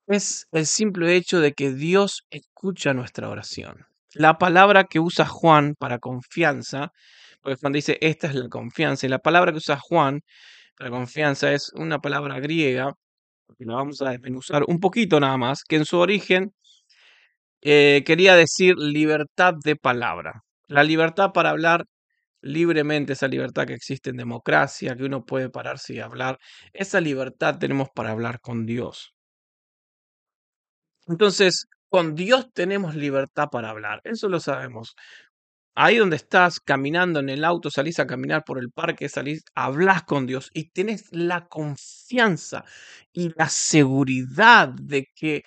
es 0.07 0.47
el 0.53 0.67
simple 0.67 1.17
hecho 1.17 1.41
de 1.41 1.53
que 1.53 1.73
Dios 1.73 2.23
escucha 2.31 2.95
nuestra 2.95 3.29
oración. 3.29 3.87
La 4.15 4.39
palabra 4.39 4.85
que 4.85 5.01
usa 5.01 5.27
Juan 5.27 5.75
para 5.79 5.99
confianza, 5.99 6.93
porque 7.41 7.57
Juan 7.61 7.73
dice, 7.73 7.99
esta 8.01 8.29
es 8.29 8.35
la 8.35 8.49
confianza, 8.49 9.07
y 9.07 9.11
la 9.11 9.19
palabra 9.21 9.53
que 9.53 9.59
usa 9.59 9.79
Juan 9.79 10.21
para 10.77 10.91
confianza 10.91 11.53
es 11.53 11.73
una 11.75 12.01
palabra 12.01 12.41
griega, 12.41 12.93
que 13.59 13.65
la 13.65 13.75
vamos 13.77 14.03
a 14.03 14.11
desmenuzar 14.11 14.65
un 14.69 14.81
poquito 14.81 15.21
nada 15.21 15.37
más, 15.37 15.65
que 15.65 15.77
en 15.77 15.85
su 15.85 15.99
origen 15.99 16.53
eh, 17.63 18.03
quería 18.07 18.37
decir 18.37 18.77
libertad 18.77 19.55
de 19.65 19.77
palabra. 19.77 20.43
La 20.69 20.85
libertad 20.85 21.33
para 21.33 21.51
hablar 21.51 21.85
libremente, 22.43 23.15
esa 23.15 23.29
libertad 23.29 23.67
que 23.67 23.75
existe 23.75 24.11
en 24.11 24.17
democracia, 24.17 24.97
que 24.97 25.05
uno 25.05 25.25
puede 25.25 25.51
pararse 25.51 25.95
y 25.95 26.01
hablar, 26.01 26.39
esa 26.73 27.01
libertad 27.01 27.59
tenemos 27.59 27.89
para 27.95 28.11
hablar 28.11 28.41
con 28.41 28.67
Dios. 28.67 29.13
Entonces, 31.07 31.67
con 31.89 32.15
Dios 32.15 32.53
tenemos 32.53 32.95
libertad 32.95 33.49
para 33.51 33.71
hablar, 33.71 34.01
eso 34.05 34.29
lo 34.29 34.41
sabemos. 34.41 34.95
Ahí 35.81 35.97
donde 35.99 36.17
estás 36.17 36.59
caminando 36.59 37.21
en 37.21 37.29
el 37.29 37.45
auto, 37.45 37.71
salís 37.71 38.01
a 38.01 38.07
caminar 38.09 38.43
por 38.45 38.59
el 38.59 38.71
parque, 38.73 39.09
salís, 39.09 39.45
hablas 39.55 40.03
con 40.03 40.27
Dios 40.27 40.51
y 40.53 40.71
tienes 40.71 41.07
la 41.13 41.47
confianza 41.47 42.65
y 43.13 43.31
la 43.37 43.49
seguridad 43.49 44.71
de 44.71 45.07
que 45.15 45.45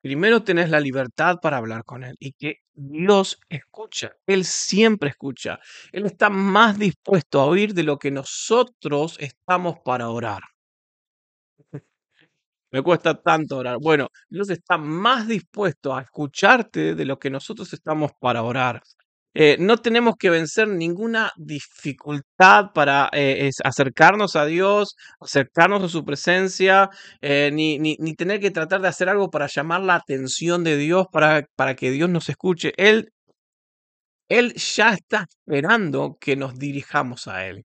primero 0.00 0.42
tenés 0.42 0.70
la 0.70 0.80
libertad 0.80 1.36
para 1.42 1.58
hablar 1.58 1.84
con 1.84 2.02
Él 2.04 2.16
y 2.18 2.32
que 2.32 2.60
Dios 2.72 3.38
escucha. 3.50 4.12
Él 4.26 4.46
siempre 4.46 5.10
escucha. 5.10 5.60
Él 5.92 6.06
está 6.06 6.30
más 6.30 6.78
dispuesto 6.78 7.40
a 7.40 7.44
oír 7.46 7.74
de 7.74 7.82
lo 7.82 7.98
que 7.98 8.10
nosotros 8.10 9.16
estamos 9.20 9.80
para 9.84 10.08
orar. 10.08 10.42
Me 12.72 12.82
cuesta 12.82 13.20
tanto 13.22 13.58
orar. 13.58 13.78
Bueno, 13.80 14.08
Dios 14.28 14.50
está 14.50 14.78
más 14.78 15.28
dispuesto 15.28 15.94
a 15.96 16.02
escucharte 16.02 16.94
de 16.94 17.04
lo 17.04 17.18
que 17.18 17.30
nosotros 17.30 17.72
estamos 17.72 18.12
para 18.20 18.42
orar. 18.42 18.82
Eh, 19.34 19.56
no 19.58 19.78
tenemos 19.78 20.14
que 20.16 20.30
vencer 20.30 20.68
ninguna 20.68 21.32
dificultad 21.36 22.66
para 22.72 23.10
eh, 23.12 23.50
acercarnos 23.64 24.36
a 24.36 24.46
Dios, 24.46 24.96
acercarnos 25.20 25.82
a 25.82 25.88
su 25.88 26.04
presencia, 26.04 26.88
eh, 27.20 27.50
ni, 27.52 27.78
ni, 27.80 27.96
ni, 27.98 28.14
tener 28.14 28.38
que 28.40 28.52
tratar 28.52 28.80
de 28.80 28.88
hacer 28.88 29.08
algo 29.08 29.30
para 29.30 29.48
llamar 29.48 29.80
la 29.80 29.96
atención 29.96 30.62
de 30.62 30.76
Dios, 30.76 31.06
para, 31.10 31.46
para 31.56 31.74
que 31.74 31.90
Dios 31.90 32.08
nos 32.08 32.28
escuche. 32.28 32.72
Él, 32.76 33.10
él 34.28 34.54
ya 34.54 34.90
está 34.90 35.26
esperando 35.28 36.16
que 36.20 36.36
nos 36.36 36.58
dirijamos 36.58 37.26
a 37.28 37.46
Él. 37.46 37.64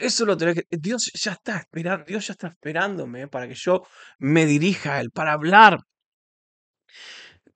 Eso 0.00 0.24
lo 0.24 0.36
tenés 0.36 0.56
que. 0.56 0.64
Dios 0.78 1.10
ya 1.14 1.32
está 1.32 1.58
esperando, 1.58 2.04
Dios 2.06 2.26
ya 2.26 2.32
está 2.32 2.48
esperándome 2.48 3.28
para 3.28 3.48
que 3.48 3.54
yo 3.54 3.82
me 4.18 4.46
dirija 4.46 4.94
a 4.94 5.00
Él, 5.00 5.10
para 5.10 5.32
hablar. 5.32 5.78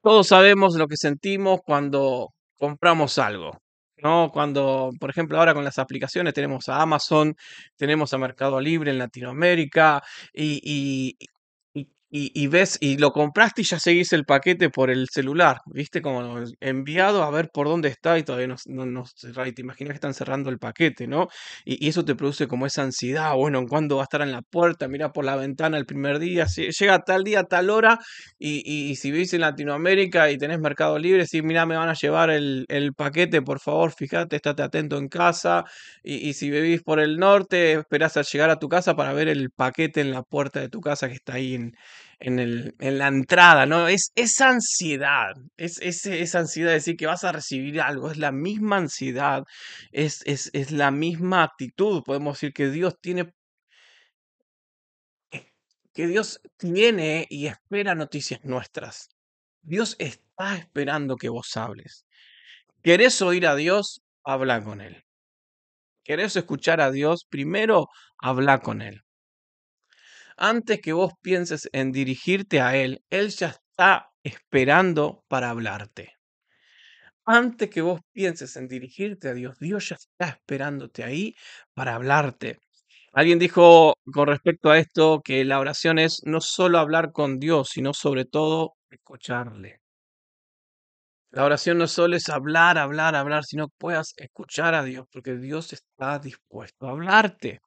Todos 0.03 0.29
sabemos 0.29 0.77
lo 0.77 0.87
que 0.89 0.97
sentimos 0.97 1.61
cuando 1.65 2.33
compramos 2.59 3.19
algo. 3.19 3.59
¿no? 4.03 4.31
Cuando, 4.33 4.91
por 5.01 5.11
ejemplo, 5.11 5.39
ahora 5.39 5.55
con 5.55 5.65
las 5.65 5.79
aplicaciones 5.79 6.35
tenemos 6.35 6.69
a 6.69 6.81
Amazon, 6.81 7.37
tenemos 7.77 8.13
a 8.15 8.19
Mercado 8.19 8.61
Libre 8.61 8.91
en 8.91 8.99
Latinoamérica 8.99 10.03
y, 10.33 10.61
y, 10.63 11.27
ves, 12.49 12.79
y 12.81 12.97
lo 12.97 13.11
compraste 13.11 13.63
y 13.63 13.65
ya 13.65 13.79
seguís 13.79 14.13
el 14.13 14.25
paquete 14.25 14.71
por 14.71 14.91
el 14.91 15.07
celular, 15.11 15.59
¿viste? 15.67 16.01
Como 16.01 16.43
enviado 16.61 17.23
a 17.23 17.31
ver 17.31 17.51
por 17.53 17.69
dónde 17.69 17.89
está 17.89 18.19
y 18.19 18.23
todavía 18.23 18.49
no, 18.49 18.57
no, 18.67 18.87
no 18.87 19.05
y 19.47 19.53
te 19.53 19.63
imaginas 19.63 19.93
que 19.93 19.97
están 19.97 20.15
cerrando 20.15 20.51
el 20.51 20.59
paquete, 20.59 21.07
¿no? 21.07 21.29
Y, 21.65 21.89
eso 21.89 22.05
te 22.05 22.15
produce 22.15 22.47
como 22.49 22.67
esa 22.67 22.83
ansiedad, 22.83 23.35
bueno, 23.35 23.59
¿en 23.59 23.67
cuándo 23.67 23.97
va 23.97 24.03
a 24.03 24.05
estar 24.05 24.21
en 24.23 24.33
la 24.33 24.43
puerta? 24.43 24.89
Mira 24.89 25.11
por 25.13 25.25
la 25.25 25.37
ventana 25.37 25.79
el 25.79 25.87
primer 25.87 26.19
día, 26.19 26.47
si, 26.47 26.69
llega 26.71 26.99
tal 27.01 27.25
día, 27.25 27.45
tal 27.45 27.71
hora, 27.71 27.99
y, 28.39 28.95
si 28.97 29.11
vivís 29.11 29.33
en 29.35 29.41
Latinoamérica 29.43 30.31
y 30.31 30.39
tenés 30.39 30.61
Mercado 30.61 30.99
Libre, 30.99 31.27
sí, 31.27 31.43
mira, 31.43 31.67
me 31.67 31.77
van 31.77 31.89
a 31.89 31.95
llevar 31.95 32.31
el, 32.31 32.65
el 32.69 32.93
paquete, 32.95 33.43
por 33.43 33.61
favor, 33.61 33.93
fíjate, 33.93 34.37
estate 34.37 34.63
atento 34.63 34.99
en 34.99 35.09
casa, 35.09 35.65
y, 36.03 36.33
si 36.35 36.51
vivís 36.51 36.83
por 36.83 37.01
el 37.01 37.17
norte, 37.19 37.73
esperás 37.73 38.17
a 38.17 38.23
llegar 38.23 38.51
a 38.51 38.59
tu 38.59 38.69
casa 38.69 38.95
para 38.95 39.13
ver 39.13 39.29
el 39.29 39.51
paquete 39.51 40.01
en 40.01 40.11
la 40.11 40.23
puerta 40.23 40.61
de 40.61 40.69
tu 40.69 40.81
casa 40.81 41.09
que 41.09 41.15
está 41.15 41.35
ahí 41.35 41.55
en 41.55 41.73
en, 42.21 42.39
el, 42.39 42.75
en 42.79 42.99
la 42.99 43.09
entrada, 43.09 43.67
¿no? 43.67 43.89
Es 43.89 44.13
esa 44.15 44.51
ansiedad, 44.51 45.35
es, 45.57 45.79
esa 45.81 46.39
ansiedad 46.41 46.71
de 46.71 46.75
decir 46.75 46.97
que 46.97 47.07
vas 47.07 47.25
a 47.25 47.33
recibir 47.33 47.81
algo, 47.81 48.11
es 48.11 48.19
la 48.19 48.33
misma 48.33 48.79
ansiedad, 48.79 49.45
es, 49.93 50.23
es, 50.27 50.51
es 50.53 50.73
la 50.73 50.91
misma 50.91 51.45
actitud, 51.45 52.03
podemos 52.05 52.37
decir 52.37 52.53
que 52.53 52.71
Dios 52.71 52.97
tiene 53.01 53.33
que 55.95 56.07
Dios 56.07 56.41
tiene 56.57 57.27
y 57.29 57.49
espera 57.49 57.97
noticias 57.97 58.45
nuestras. 58.45 59.09
Dios 59.63 59.97
está 59.99 60.57
esperando 60.57 61.17
que 61.17 61.29
vos 61.29 61.57
hables. 61.57 62.07
¿Querés 62.83 63.21
oír 63.21 63.49
a 63.49 63.57
Dios? 63.57 64.03
Habla 64.23 64.63
con 64.63 64.81
Él. 64.81 65.05
¿Querés 66.05 66.37
escuchar 66.37 66.81
a 66.81 66.93
Dios? 66.93 67.27
Primero, 67.29 67.89
habla 68.17 68.61
con 68.61 68.81
Él 68.81 69.03
antes 70.39 70.81
que 70.81 70.93
vos 70.93 71.13
pienses 71.21 71.69
en 71.73 71.93
dirigirte 71.93 72.61
a 72.61 72.77
Él, 72.77 73.03
Él 73.11 73.31
ya 73.31 73.49
está 73.49 74.11
esperando 74.23 75.25
para 75.29 75.51
hablarte. 75.51 76.15
Antes 77.25 77.69
que 77.69 77.83
vos 77.83 78.01
pienses 78.13 78.57
en 78.57 78.69
dirigirte 78.69 79.29
a 79.29 79.35
Dios, 79.35 79.59
Dios 79.59 79.91
ya 79.91 79.97
está 79.97 80.29
esperándote 80.37 81.05
ahí 81.05 81.35
para 81.75 81.95
hablarte. 81.95 82.59
Alguien 83.13 83.39
dijo 83.39 83.95
con 84.13 84.29
respecto 84.29 84.71
a 84.71 84.79
esto 84.79 85.21
que 85.23 85.45
la 85.45 85.59
oración 85.59 85.99
es 85.99 86.23
no 86.25 86.41
solo 86.41 86.79
hablar 86.79 87.13
con 87.13 87.39
Dios, 87.39 87.71
sino 87.71 87.93
sobre 87.93 88.25
todo 88.25 88.75
escucharle. 88.91 89.81
La 91.31 91.45
oración 91.45 91.79
no 91.79 91.87
solo 91.87 92.17
es 92.17 92.29
hablar, 92.31 92.79
hablar, 92.79 93.15
hablar, 93.15 93.45
sino 93.45 93.69
que 93.69 93.75
puedas 93.79 94.15
escuchar 94.17 94.75
a 94.75 94.83
Dios, 94.83 95.07
porque 95.13 95.37
Dios 95.37 95.73
está 95.75 96.19
dispuesto 96.19 96.87
a 96.87 96.93
hablarte. 96.93 97.61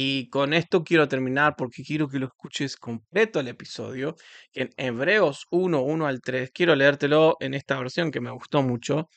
Y 0.00 0.28
con 0.30 0.52
esto 0.54 0.84
quiero 0.84 1.08
terminar 1.08 1.54
porque 1.58 1.82
quiero 1.82 2.06
que 2.08 2.20
lo 2.20 2.26
escuches 2.26 2.76
completo 2.76 3.40
el 3.40 3.48
episodio, 3.48 4.14
en 4.54 4.70
Hebreos 4.76 5.46
1, 5.50 5.82
1 5.82 6.06
al 6.06 6.20
3. 6.20 6.50
Quiero 6.54 6.76
leértelo 6.76 7.36
en 7.40 7.52
esta 7.54 7.76
versión 7.80 8.12
que 8.12 8.20
me 8.20 8.30
gustó 8.30 8.62
mucho. 8.62 9.08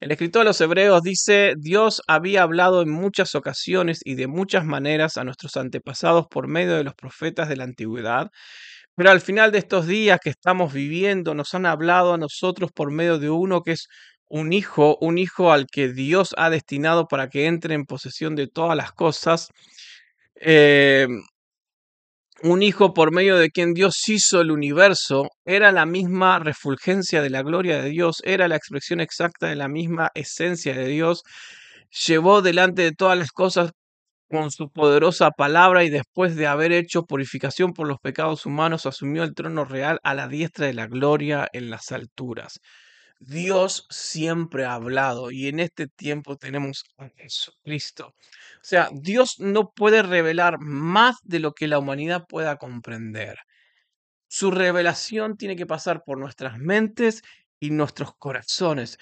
El 0.00 0.12
escritor 0.12 0.42
de 0.42 0.50
los 0.50 0.60
Hebreos 0.60 1.02
dice, 1.02 1.54
Dios 1.58 2.02
había 2.06 2.42
hablado 2.42 2.82
en 2.82 2.90
muchas 2.90 3.34
ocasiones 3.34 3.98
y 4.04 4.14
de 4.14 4.28
muchas 4.28 4.64
maneras 4.64 5.16
a 5.16 5.24
nuestros 5.24 5.56
antepasados 5.56 6.26
por 6.30 6.46
medio 6.46 6.76
de 6.76 6.84
los 6.84 6.94
profetas 6.94 7.48
de 7.48 7.56
la 7.56 7.64
antigüedad, 7.64 8.28
Pero 8.96 9.10
al 9.10 9.20
final 9.20 9.52
de 9.52 9.58
estos 9.58 9.86
días 9.86 10.18
que 10.22 10.30
estamos 10.30 10.72
viviendo, 10.72 11.34
nos 11.34 11.54
han 11.54 11.66
hablado 11.66 12.14
a 12.14 12.18
nosotros 12.18 12.70
por 12.72 12.90
medio 12.92 13.18
de 13.18 13.30
uno 13.30 13.62
que 13.62 13.72
es 13.72 13.88
un 14.28 14.52
hijo, 14.52 14.98
un 15.00 15.18
hijo 15.18 15.52
al 15.52 15.66
que 15.66 15.88
Dios 15.92 16.34
ha 16.36 16.50
destinado 16.50 17.06
para 17.08 17.28
que 17.28 17.46
entre 17.46 17.74
en 17.74 17.84
posesión 17.86 18.34
de 18.36 18.48
todas 18.48 18.76
las 18.76 18.92
cosas. 18.92 19.48
Eh, 20.40 21.06
un 22.42 22.62
hijo 22.62 22.94
por 22.94 23.12
medio 23.12 23.36
de 23.36 23.50
quien 23.50 23.74
Dios 23.74 24.08
hizo 24.08 24.40
el 24.40 24.50
universo, 24.52 25.28
era 25.44 25.72
la 25.72 25.86
misma 25.86 26.38
refulgencia 26.38 27.20
de 27.22 27.30
la 27.30 27.42
gloria 27.42 27.82
de 27.82 27.90
Dios, 27.90 28.18
era 28.24 28.46
la 28.48 28.56
expresión 28.56 29.00
exacta 29.00 29.48
de 29.48 29.56
la 29.56 29.68
misma 29.68 30.10
esencia 30.14 30.74
de 30.74 30.86
Dios, 30.86 31.22
llevó 32.06 32.42
delante 32.42 32.82
de 32.82 32.92
todas 32.92 33.18
las 33.18 33.32
cosas 33.32 33.72
con 34.30 34.50
su 34.50 34.70
poderosa 34.70 35.30
palabra 35.32 35.84
y 35.84 35.90
después 35.90 36.36
de 36.36 36.46
haber 36.46 36.72
hecho 36.72 37.04
purificación 37.04 37.72
por 37.72 37.88
los 37.88 37.98
pecados 38.00 38.46
humanos, 38.46 38.86
asumió 38.86 39.24
el 39.24 39.34
trono 39.34 39.64
real 39.64 39.98
a 40.04 40.14
la 40.14 40.28
diestra 40.28 40.66
de 40.66 40.74
la 40.74 40.86
gloria 40.86 41.48
en 41.52 41.70
las 41.70 41.92
alturas. 41.92 42.60
Dios 43.20 43.86
siempre 43.90 44.64
ha 44.64 44.74
hablado 44.74 45.30
y 45.30 45.48
en 45.48 45.60
este 45.60 45.88
tiempo 45.88 46.36
tenemos 46.36 46.84
a 46.98 47.08
Jesucristo. 47.16 48.08
O 48.08 48.62
sea, 48.62 48.90
Dios 48.92 49.36
no 49.38 49.70
puede 49.72 50.02
revelar 50.02 50.58
más 50.60 51.16
de 51.24 51.40
lo 51.40 51.52
que 51.52 51.68
la 51.68 51.78
humanidad 51.78 52.26
pueda 52.28 52.56
comprender. 52.56 53.38
Su 54.28 54.50
revelación 54.50 55.36
tiene 55.36 55.56
que 55.56 55.66
pasar 55.66 56.02
por 56.04 56.18
nuestras 56.18 56.58
mentes 56.58 57.22
y 57.60 57.70
nuestros 57.70 58.14
corazones. 58.18 58.98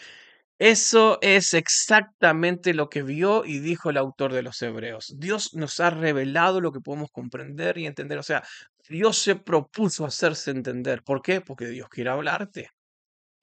Eso 0.58 1.18
es 1.20 1.52
exactamente 1.52 2.72
lo 2.72 2.88
que 2.88 3.02
vio 3.02 3.44
y 3.44 3.58
dijo 3.58 3.90
el 3.90 3.98
autor 3.98 4.32
de 4.32 4.42
los 4.42 4.62
Hebreos. 4.62 5.14
Dios 5.18 5.52
nos 5.52 5.80
ha 5.80 5.90
revelado 5.90 6.62
lo 6.62 6.72
que 6.72 6.80
podemos 6.80 7.10
comprender 7.10 7.76
y 7.76 7.86
entender. 7.86 8.18
O 8.18 8.22
sea, 8.22 8.42
Dios 8.88 9.18
se 9.18 9.36
propuso 9.36 10.06
hacerse 10.06 10.50
entender. 10.52 11.02
¿Por 11.02 11.20
qué? 11.20 11.42
Porque 11.42 11.66
Dios 11.66 11.88
quiere 11.90 12.10
hablarte. 12.10 12.70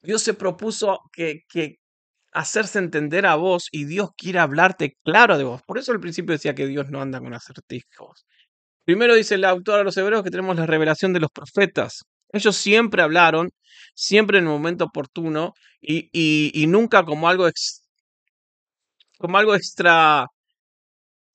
Dios 0.04 0.22
se 0.22 0.34
propuso 0.34 1.00
que, 1.12 1.44
hacerse 2.34 2.80
entender 2.80 3.28
a 3.28 3.36
vos 3.36 3.70
y 3.72 3.86
Dios 3.86 4.10
quiere 4.18 4.40
hablarte 4.40 4.98
claro 5.04 5.38
de 5.38 5.44
vos. 5.44 5.62
Por 5.64 5.78
eso 5.78 5.92
al 5.92 6.00
principio 6.00 6.34
decía 6.34 6.56
que 6.56 6.68
Dios 6.68 6.90
no 6.90 7.02
anda 7.02 7.20
con 7.20 7.34
acertijos. 7.34 8.26
Primero 8.86 9.16
dice 9.16 9.36
el 9.36 9.46
autor 9.46 9.80
a 9.80 9.84
los 9.84 9.96
hebreos 9.98 10.24
que 10.24 10.32
tenemos 10.32 10.56
la 10.56 10.66
revelación 10.66 11.14
de 11.14 11.20
los 11.20 11.32
profetas. 11.32 12.04
Ellos 12.30 12.56
siempre 12.58 13.04
hablaron, 13.04 13.52
siempre 13.94 14.40
en 14.40 14.46
el 14.46 14.50
momento 14.50 14.86
oportuno 14.86 15.54
y, 15.80 16.10
y, 16.12 16.68
nunca 16.68 17.06
como 17.06 17.30
algo, 17.30 17.48
ex, 17.48 17.84
como 19.20 19.38
algo 19.38 19.56
extra 19.56 20.26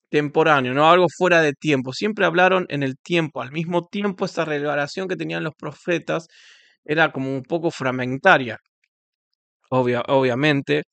temporáneo, 0.09 0.73
no 0.73 0.89
algo 0.89 1.07
fuera 1.09 1.41
de 1.41 1.53
tiempo. 1.53 1.93
Siempre 1.93 2.25
hablaron 2.25 2.65
en 2.69 2.83
el 2.83 2.97
tiempo. 2.97 3.41
Al 3.41 3.51
mismo 3.51 3.87
tiempo, 3.87 4.25
esa 4.25 4.45
revelación 4.45 5.07
que 5.07 5.15
tenían 5.15 5.43
los 5.43 5.53
profetas 5.55 6.27
era 6.85 7.11
como 7.11 7.33
un 7.33 7.43
poco 7.43 7.71
fragmentaria, 7.71 8.59
obviamente, 9.69 10.83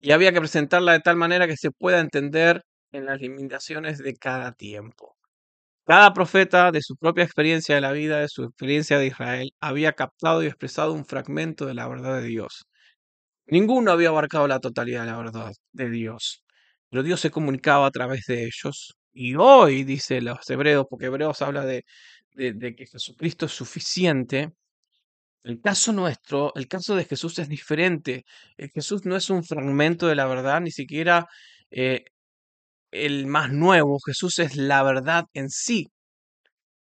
y 0.00 0.12
había 0.12 0.32
que 0.32 0.40
presentarla 0.40 0.92
de 0.92 1.00
tal 1.00 1.16
manera 1.16 1.46
que 1.46 1.56
se 1.56 1.70
pueda 1.70 2.00
entender 2.00 2.62
en 2.92 3.06
las 3.06 3.20
limitaciones 3.20 3.98
de 3.98 4.14
cada 4.14 4.52
tiempo. 4.52 5.16
Cada 5.86 6.12
profeta, 6.14 6.70
de 6.72 6.80
su 6.82 6.96
propia 6.96 7.24
experiencia 7.24 7.74
de 7.74 7.80
la 7.80 7.92
vida, 7.92 8.20
de 8.20 8.28
su 8.28 8.44
experiencia 8.44 8.98
de 8.98 9.06
Israel, 9.06 9.50
había 9.60 9.92
captado 9.94 10.42
y 10.42 10.46
expresado 10.46 10.92
un 10.92 11.04
fragmento 11.04 11.66
de 11.66 11.74
la 11.74 11.88
verdad 11.88 12.20
de 12.20 12.28
Dios. 12.28 12.64
Ninguno 13.46 13.92
había 13.92 14.08
abarcado 14.10 14.48
la 14.48 14.60
totalidad 14.60 15.02
de 15.02 15.10
la 15.12 15.18
verdad 15.18 15.52
de 15.72 15.90
Dios, 15.90 16.44
pero 16.90 17.02
Dios 17.02 17.20
se 17.20 17.30
comunicaba 17.30 17.86
a 17.86 17.90
través 17.90 18.26
de 18.26 18.44
ellos. 18.44 18.96
Y 19.12 19.34
hoy, 19.36 19.84
dice 19.84 20.20
los 20.22 20.48
hebreos, 20.50 20.86
porque 20.88 21.06
hebreos 21.06 21.42
habla 21.42 21.64
de, 21.66 21.84
de 22.34 22.74
que 22.76 22.86
Jesucristo 22.86 23.46
es 23.46 23.52
suficiente, 23.52 24.52
el 25.44 25.60
caso 25.60 25.92
nuestro, 25.92 26.52
el 26.54 26.68
caso 26.68 26.94
de 26.94 27.04
Jesús 27.04 27.38
es 27.38 27.48
diferente. 27.48 28.24
Eh, 28.56 28.68
Jesús 28.72 29.04
no 29.04 29.16
es 29.16 29.30
un 29.30 29.44
fragmento 29.44 30.06
de 30.06 30.14
la 30.14 30.26
verdad, 30.26 30.60
ni 30.60 30.70
siquiera 30.70 31.26
eh, 31.70 32.04
el 32.92 33.26
más 33.26 33.52
nuevo. 33.52 33.98
Jesús 34.06 34.38
es 34.38 34.56
la 34.56 34.82
verdad 34.82 35.24
en 35.34 35.50
sí. 35.50 35.88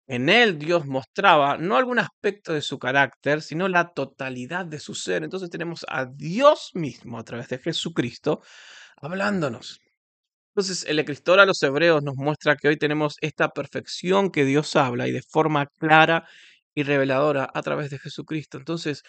En 0.07 0.29
él 0.29 0.59
Dios 0.59 0.87
mostraba 0.87 1.57
no 1.57 1.77
algún 1.77 2.01
aspecto 2.01 2.53
de 2.53 2.63
su 2.63 2.79
carácter, 2.81 3.43
sino 3.43 3.69
la 3.69 3.93
totalidad 3.93 4.67
de 4.67 4.81
su 4.81 4.95
ser. 4.95 5.23
Entonces 5.23 5.51
tenemos 5.51 5.87
a 5.89 6.07
Dios 6.07 6.71
mismo 6.75 7.19
a 7.19 7.25
través 7.25 7.49
de 7.49 7.59
Jesucristo 7.59 8.43
hablándonos. 8.97 9.81
Entonces 10.51 10.85
el 10.89 10.99
escritor 10.99 11.39
a 11.41 11.47
los 11.47 11.63
hebreos 11.63 12.03
nos 12.03 12.17
muestra 12.17 12.57
que 12.57 12.69
hoy 12.69 12.77
tenemos 12.77 13.15
esta 13.21 13.51
perfección 13.51 14.31
que 14.31 14.45
Dios 14.45 14.75
habla 14.75 15.07
y 15.07 15.13
de 15.13 15.23
forma 15.23 15.67
clara 15.79 16.27
y 16.81 16.83
reveladora 16.83 17.51
a 17.53 17.63
través 17.63 17.91
de 17.91 17.99
Jesucristo. 17.99 18.59
Entonces, 18.59 19.03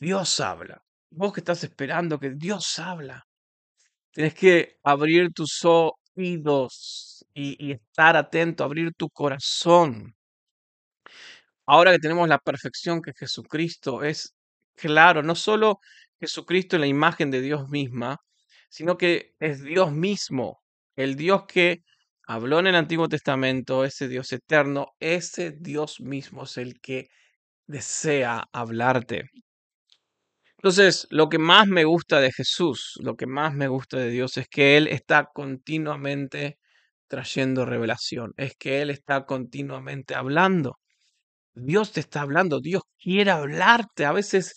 Dios 0.00 0.40
habla. 0.40 0.82
Vos 1.10 1.32
que 1.32 1.40
estás 1.40 1.64
esperando 1.64 2.18
que 2.18 2.30
Dios 2.30 2.78
habla, 2.78 3.26
tienes 4.12 4.34
que 4.34 4.78
abrir 4.82 5.32
tus 5.32 5.64
oídos 5.64 7.24
y, 7.34 7.72
estar 7.72 8.16
atento, 8.16 8.64
abrir 8.64 8.92
tu 8.94 9.08
corazón. 9.10 10.14
Ahora 11.66 11.92
que 11.92 11.98
tenemos 11.98 12.28
la 12.28 12.38
perfección 12.38 13.02
que 13.02 13.12
Jesucristo 13.14 14.02
es 14.02 14.34
claro, 14.74 15.22
no 15.22 15.34
solo 15.34 15.78
Jesucristo 16.20 16.76
en 16.76 16.80
la 16.82 16.86
imagen 16.88 17.30
de 17.30 17.40
Dios 17.40 17.68
misma, 17.68 18.18
sino 18.70 18.96
que 18.98 19.34
es 19.38 19.62
Dios 19.62 19.92
mismo, 19.92 20.60
el 20.96 21.16
Dios 21.16 21.44
que 21.46 21.82
habló 22.28 22.60
en 22.60 22.68
el 22.68 22.76
Antiguo 22.76 23.08
Testamento, 23.08 23.84
ese 23.84 24.06
Dios 24.08 24.32
eterno, 24.32 24.88
ese 25.00 25.52
Dios 25.52 26.00
mismo 26.00 26.44
es 26.44 26.58
el 26.58 26.80
que 26.80 27.08
desea 27.66 28.44
hablarte. 28.52 29.30
Entonces, 30.58 31.06
lo 31.10 31.28
que 31.28 31.38
más 31.38 31.68
me 31.68 31.84
gusta 31.84 32.20
de 32.20 32.32
Jesús, 32.32 32.98
lo 33.02 33.16
que 33.16 33.26
más 33.26 33.54
me 33.54 33.68
gusta 33.68 33.96
de 33.98 34.10
Dios 34.10 34.36
es 34.36 34.48
que 34.48 34.76
Él 34.76 34.88
está 34.88 35.28
continuamente 35.32 36.58
trayendo 37.08 37.64
revelación, 37.64 38.34
es 38.36 38.54
que 38.56 38.82
Él 38.82 38.90
está 38.90 39.24
continuamente 39.26 40.14
hablando. 40.14 40.78
Dios 41.54 41.92
te 41.92 42.00
está 42.00 42.22
hablando, 42.22 42.60
Dios 42.60 42.82
quiere 42.98 43.30
hablarte. 43.32 44.06
A 44.06 44.12
veces, 44.12 44.54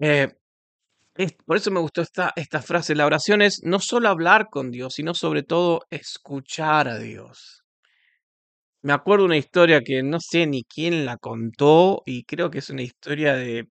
eh, 0.00 0.28
por 1.46 1.56
eso 1.56 1.70
me 1.70 1.80
gustó 1.80 2.02
esta, 2.02 2.32
esta 2.36 2.62
frase, 2.62 2.94
la 2.94 3.06
oración 3.06 3.42
es 3.42 3.60
no 3.64 3.78
solo 3.80 4.08
hablar 4.08 4.48
con 4.50 4.70
Dios, 4.70 4.94
sino 4.94 5.14
sobre 5.14 5.42
todo 5.42 5.82
escuchar 5.90 6.88
a 6.88 6.98
Dios. 6.98 7.62
Me 8.82 8.92
acuerdo 8.92 9.24
una 9.26 9.36
historia 9.36 9.80
que 9.82 10.02
no 10.02 10.18
sé 10.20 10.46
ni 10.46 10.64
quién 10.64 11.04
la 11.06 11.16
contó 11.16 12.02
y 12.04 12.24
creo 12.24 12.50
que 12.50 12.58
es 12.58 12.70
una 12.70 12.82
historia 12.82 13.34
de 13.34 13.68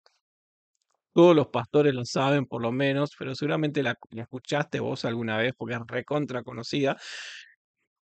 todos 1.13 1.35
los 1.35 1.47
pastores 1.47 1.93
lo 1.93 2.05
saben 2.05 2.45
por 2.45 2.61
lo 2.61 2.71
menos, 2.71 3.11
pero 3.17 3.35
seguramente 3.35 3.83
la, 3.83 3.97
escuchaste 4.15 4.79
vos 4.79 5.05
alguna 5.05 5.37
vez 5.37 5.53
porque 5.57 5.75
es 5.75 5.81
recontra 5.87 6.43
conocida. 6.43 6.97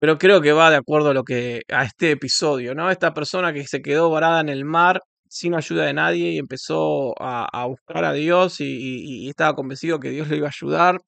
Pero 0.01 0.19
creo 0.19 0.41
que 0.41 0.53
va 0.53 0.71
de 0.71 0.77
acuerdo 0.77 1.11
a 1.11 1.15
lo 1.15 1.25
que 1.25 1.63
a 1.69 1.85
este 1.85 2.13
episodio, 2.13 2.75
¿no? 2.75 2.91
Esta 2.91 3.13
persona 3.15 3.53
que 3.53 3.67
se 3.67 3.83
quedó 3.83 4.11
varada 4.11 4.41
en 4.41 4.49
el 4.49 4.65
mar 4.65 5.01
sin 5.31 5.55
ayuda 5.55 5.85
de 5.87 5.95
nadie 5.95 6.33
y 6.33 6.39
empezó 6.39 7.15
a, 7.21 7.67
buscar 7.67 8.05
a 8.05 8.13
Dios 8.13 8.61
y, 8.61 9.29
estaba 9.29 9.55
convencido 9.55 10.01
que 10.01 10.11
Dios 10.11 10.29
le 10.29 10.37
iba 10.39 10.47
a 10.49 10.51
ayudar. 10.51 10.99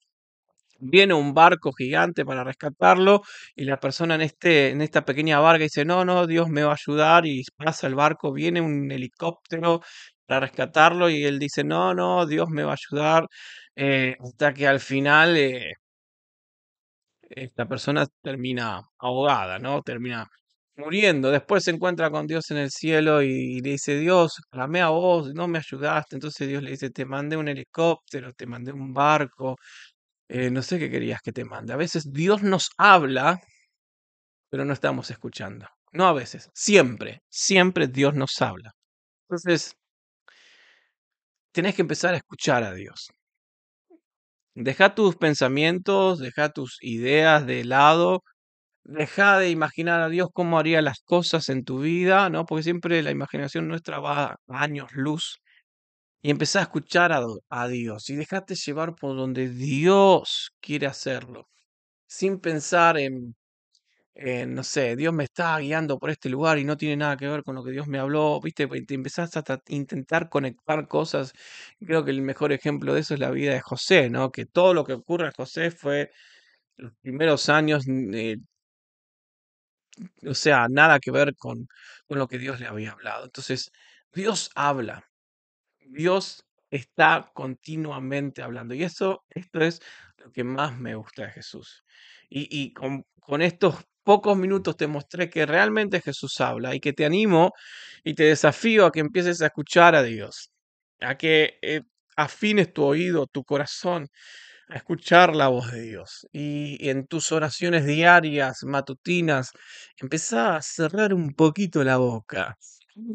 Viene 0.81 1.15
un 1.15 1.35
barco 1.35 1.73
gigante 1.73 2.25
para 2.25 2.45
rescatarlo 2.45 3.23
y 3.55 3.65
la 3.65 3.79
persona 3.79 4.15
en, 4.15 4.23
este, 4.23 4.71
en 4.71 4.81
esta 4.83 5.05
pequeña 5.05 5.39
barca 5.41 5.65
dice, 5.65 5.85
no, 5.85 6.05
no, 6.05 6.27
Dios 6.27 6.49
me 6.49 6.63
va 6.63 6.73
a 6.73 6.77
ayudar 6.81 7.27
y 7.27 7.43
pasa 7.57 7.87
el 7.87 7.95
barco, 7.95 8.33
viene 8.33 8.61
un 8.63 8.91
helicóptero 8.91 9.83
para 10.27 10.41
rescatarlo 10.41 11.11
y 11.11 11.25
él 11.25 11.39
dice, 11.39 11.65
no, 11.65 11.95
no, 11.95 12.27
Dios 12.27 12.49
me 12.51 12.63
va 12.65 12.73
a 12.73 12.77
ayudar, 12.91 13.27
eh, 13.77 14.17
hasta 14.21 14.55
que 14.55 14.67
al 14.69 14.81
final 14.81 15.37
eh, 15.37 15.73
esta 17.31 17.67
persona 17.67 18.07
termina 18.23 18.83
ahogada, 18.99 19.59
¿no? 19.59 19.83
Termina 19.83 20.29
muriendo. 20.81 21.31
Después 21.31 21.64
se 21.64 21.71
encuentra 21.73 22.11
con 22.11 22.27
Dios 22.27 22.51
en 22.51 22.59
el 22.59 22.71
cielo 22.71 23.23
y, 23.23 23.61
le 23.61 23.71
dice, 23.73 23.99
Dios, 23.99 24.40
clamé 24.51 24.81
a 24.81 24.88
vos, 24.88 25.33
no 25.35 25.49
me 25.49 25.59
ayudaste. 25.59 26.16
Entonces 26.16 26.49
Dios 26.49 26.62
le 26.62 26.73
dice, 26.73 26.90
te 26.90 27.05
mandé 27.05 27.37
un 27.37 27.49
helicóptero, 27.49 28.33
te 28.35 28.47
mandé 28.47 28.73
un 28.73 28.93
barco, 28.93 29.57
eh, 30.29 30.51
no 30.51 30.62
sé 30.62 30.79
qué 30.79 30.90
querías 30.90 31.21
que 31.23 31.33
te 31.33 31.45
mande. 31.45 31.73
A 31.73 31.77
veces 31.77 32.12
Dios 32.12 32.43
nos 32.43 32.71
habla, 32.79 33.40
pero 34.51 34.64
no 34.64 34.73
estamos 34.73 35.11
escuchando. 35.11 35.66
No 35.93 36.07
a 36.07 36.12
veces, 36.12 36.51
siempre, 36.55 37.23
siempre 37.29 37.88
Dios 37.88 38.14
nos 38.14 38.40
habla. 38.43 38.73
Entonces, 39.29 39.75
tenés 41.53 41.75
que 41.75 41.83
empezar 41.83 42.14
a 42.14 42.19
escuchar 42.19 42.62
a 42.64 42.75
Dios. 42.75 43.11
Deja 44.55 44.95
tus 44.95 45.16
pensamientos, 45.16 46.19
deja 46.19 46.51
tus 46.51 46.79
ideas 46.83 47.47
de 47.47 47.64
lado, 47.64 48.23
deja 48.85 49.38
de 49.38 49.51
imaginar 49.51 50.01
a 50.03 50.09
Dios 50.09 50.29
cómo 50.33 50.59
haría 50.59 50.83
las 50.83 51.01
cosas 51.05 51.49
en 51.49 51.64
tu 51.64 51.81
vida, 51.81 52.31
¿no? 52.31 52.47
Porque 52.47 52.62
siempre 52.64 53.03
la 53.03 53.11
imaginación 53.11 53.69
nuestra 53.69 54.01
va 54.01 54.25
a 54.33 54.37
años 54.49 54.90
luz. 54.95 55.40
Y 56.23 56.31
empezá 56.31 56.61
a 56.61 56.62
escuchar 56.64 57.12
a, 57.12 57.23
a 57.51 57.69
Dios 57.69 58.11
y 58.11 58.16
dejate 58.16 58.55
llevar 58.57 58.95
por 58.97 59.16
donde 59.16 59.49
Dios 59.51 60.53
quiere 60.61 60.87
hacerlo, 60.87 61.49
sin 62.09 62.40
pensar 62.40 62.99
en 62.99 63.37
no 64.55 64.62
sé, 64.64 64.97
Dios 64.97 65.14
me 65.14 65.25
está 65.25 65.59
guiando 65.59 65.99
por 65.99 66.11
este 66.11 66.29
lugar 66.29 66.59
y 66.59 66.64
no 66.64 66.77
tiene 66.77 66.97
nada 66.97 67.16
que 67.16 67.29
ver 67.29 67.43
con 67.43 67.55
lo 67.55 67.64
que 67.64 67.71
Dios 67.73 67.87
me 67.87 67.99
habló, 67.99 68.40
¿viste? 68.40 68.69
Pues 68.69 68.85
te 68.87 68.95
empezás 68.95 69.37
a 69.37 69.62
intentar 69.69 70.29
conectar 70.29 70.87
cosas. 70.88 71.33
Creo 71.79 72.05
que 72.05 72.11
el 72.11 72.23
mejor 72.23 72.53
ejemplo 72.53 72.93
de 72.95 73.01
eso 73.01 73.14
es 73.14 73.21
la 73.21 73.31
vida 73.31 73.53
de 73.55 73.61
José, 73.61 74.11
¿no? 74.11 74.31
Que 74.31 74.45
todo 74.47 74.75
lo 74.75 74.85
que 74.85 74.93
ocurre 74.95 75.29
a 75.29 75.33
José 75.37 75.71
fue 75.71 76.11
los 76.77 76.93
primeros 77.03 77.49
años, 77.51 77.85
eh, 77.88 78.38
o 80.27 80.35
sea, 80.35 80.67
nada 80.69 81.01
que 81.01 81.11
ver 81.11 81.35
con, 81.37 81.69
con 82.07 82.19
lo 82.19 82.29
que 82.29 82.39
Dios 82.39 82.61
le 82.61 82.67
había 82.67 82.93
hablado. 82.93 83.25
Entonces, 83.25 83.71
Dios 84.13 84.51
habla. 84.55 85.05
Dios 85.81 86.45
está 86.71 87.31
continuamente 87.35 88.43
hablando. 88.43 88.75
Y 88.75 88.85
eso, 88.85 89.25
esto 89.31 89.61
es 89.61 89.81
lo 90.19 90.31
que 90.33 90.45
más 90.45 90.79
me 90.79 90.95
gusta 90.95 91.25
de 91.25 91.31
Jesús. 91.33 91.85
Y, 92.29 92.49
y 92.51 92.73
con, 92.73 93.05
con, 93.21 93.43
estos 93.43 93.77
pocos 94.05 94.37
minutos 94.37 94.77
te 94.77 94.87
mostré 94.87 95.29
que 95.31 95.47
realmente 95.47 96.01
Jesús 96.01 96.41
habla 96.41 96.75
y 96.75 96.81
que 96.81 96.93
te 96.93 97.05
animo 97.05 97.53
y 98.05 98.15
te 98.15 98.25
desafío 98.25 98.87
a 98.87 98.93
que 98.93 99.01
empieces 99.01 99.43
a 99.43 99.47
escuchar 99.47 99.95
a 99.95 100.03
Dios, 100.03 100.51
a 101.01 101.17
que 101.17 101.59
eh, 101.63 101.83
afines 102.17 102.73
tu 102.73 102.85
oído, 102.85 103.27
tu 103.27 103.45
corazón 103.45 104.09
a 104.71 104.77
escuchar 104.77 105.35
la 105.35 105.49
voz 105.49 105.73
de 105.73 105.83
Dios. 105.83 106.27
Y, 106.33 106.89
en 106.89 107.07
tus 107.07 107.33
oraciones 107.33 107.85
diarias, 107.87 108.63
matutinas, 108.65 109.53
empezá 109.99 110.57
a 110.57 110.63
cerrar 110.63 111.15
un 111.15 111.35
poquito 111.35 111.85
la 111.85 111.97
boca. 111.99 112.57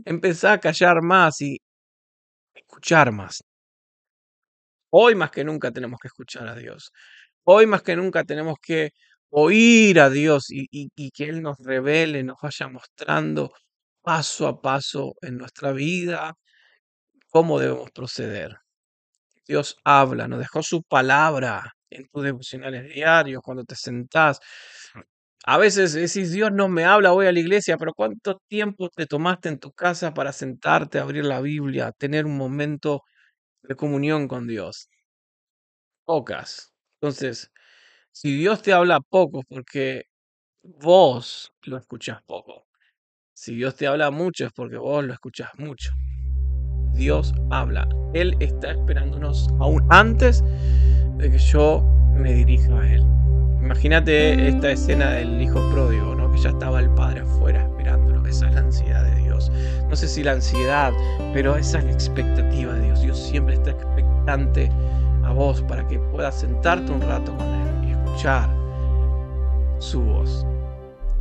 Empezá 0.05 0.53
a 0.53 0.59
callar 0.59 1.01
más 1.01 1.41
y 1.41 1.59
escuchar 2.53 3.11
más. 3.11 3.43
Hoy 4.91 5.15
más 5.15 5.31
que 5.31 5.43
nunca 5.43 5.71
tenemos 5.71 5.99
que 6.01 6.07
escuchar 6.07 6.47
a 6.47 6.55
Dios. 6.55 6.91
Hoy 7.43 7.65
más 7.67 7.83
que 7.83 7.95
nunca 7.95 8.23
tenemos 8.23 8.57
que 8.61 8.91
oír 9.29 9.99
a 9.99 10.09
Dios 10.09 10.51
y, 10.51 10.67
y, 10.71 11.11
que 11.11 11.25
Él 11.25 11.41
nos 11.41 11.57
revele, 11.59 12.23
nos 12.23 12.37
vaya 12.41 12.67
mostrando 12.69 13.51
paso 14.01 14.47
a 14.47 14.61
paso 14.61 15.15
en 15.21 15.37
nuestra 15.37 15.71
vida 15.73 16.35
cómo 17.29 17.59
debemos 17.59 17.91
proceder. 17.91 18.64
Dios 19.47 19.77
habla, 19.83 20.27
nos 20.27 20.39
dejó 20.39 20.63
su 20.63 20.83
palabra 20.83 21.73
en 21.89 22.07
tus 22.07 22.23
devocionales 22.23 22.93
diarios, 22.93 23.41
cuando 23.43 23.63
te 23.65 23.75
sentás. 23.75 24.39
A 25.45 25.57
veces 25.57 25.93
decís, 25.93 26.31
Dios 26.31 26.51
no 26.51 26.67
me 26.69 26.85
habla, 26.85 27.11
voy 27.11 27.27
a 27.27 27.31
la 27.31 27.39
iglesia, 27.39 27.77
pero 27.77 27.93
¿cuánto 27.93 28.39
tiempo 28.47 28.89
te 28.89 29.05
tomaste 29.05 29.49
en 29.49 29.59
tu 29.59 29.71
casa 29.71 30.13
para 30.13 30.31
sentarte, 30.33 30.99
abrir 30.99 31.25
la 31.25 31.41
Biblia, 31.41 31.91
tener 31.97 32.25
un 32.25 32.37
momento 32.37 33.03
de 33.63 33.75
comunión 33.75 34.27
con 34.27 34.47
Dios? 34.47 34.89
Pocas. 36.07 36.71
Entonces, 37.01 37.51
si 38.11 38.35
Dios 38.37 38.61
te 38.63 38.73
habla 38.73 38.99
poco, 39.01 39.43
porque 39.49 40.03
vos 40.63 41.53
lo 41.63 41.77
escuchás 41.77 42.21
poco. 42.25 42.67
Si 43.33 43.55
Dios 43.55 43.75
te 43.75 43.87
habla 43.87 44.11
mucho, 44.11 44.45
es 44.47 44.53
porque 44.53 44.77
vos 44.77 45.03
lo 45.05 45.13
escuchás 45.13 45.51
mucho. 45.57 45.91
Dios 46.95 47.33
habla. 47.49 47.87
Él 48.13 48.35
está 48.39 48.71
esperándonos 48.71 49.49
aún 49.59 49.83
antes 49.89 50.43
de 51.17 51.31
que 51.31 51.37
yo 51.37 51.83
me 52.15 52.33
dirija 52.33 52.79
a 52.79 52.93
Él. 52.93 53.03
Imagínate 53.61 54.47
esta 54.47 54.71
escena 54.71 55.11
del 55.11 55.41
hijo 55.41 55.59
pródigo, 55.71 56.15
¿no? 56.15 56.31
que 56.31 56.37
ya 56.39 56.49
estaba 56.49 56.79
el 56.79 56.89
padre 56.91 57.21
afuera 57.21 57.63
esperándolo. 57.63 58.25
Esa 58.25 58.47
es 58.47 58.55
la 58.55 58.61
ansiedad 58.61 59.03
de 59.03 59.23
Dios. 59.23 59.51
No 59.89 59.95
sé 59.95 60.07
si 60.07 60.23
la 60.23 60.33
ansiedad, 60.33 60.93
pero 61.33 61.55
esa 61.55 61.79
es 61.79 61.85
la 61.85 61.91
expectativa 61.91 62.73
de 62.73 62.81
Dios. 62.85 63.01
Dios 63.01 63.19
siempre 63.19 63.55
está 63.55 63.71
expectante 63.71 64.69
a 65.23 65.31
vos 65.31 65.61
para 65.63 65.87
que 65.87 65.99
puedas 65.99 66.39
sentarte 66.39 66.91
un 66.91 67.01
rato 67.01 67.35
con 67.35 67.47
Él 67.47 67.89
y 67.89 67.91
escuchar 67.91 68.49
su 69.79 70.01
voz. 70.01 70.45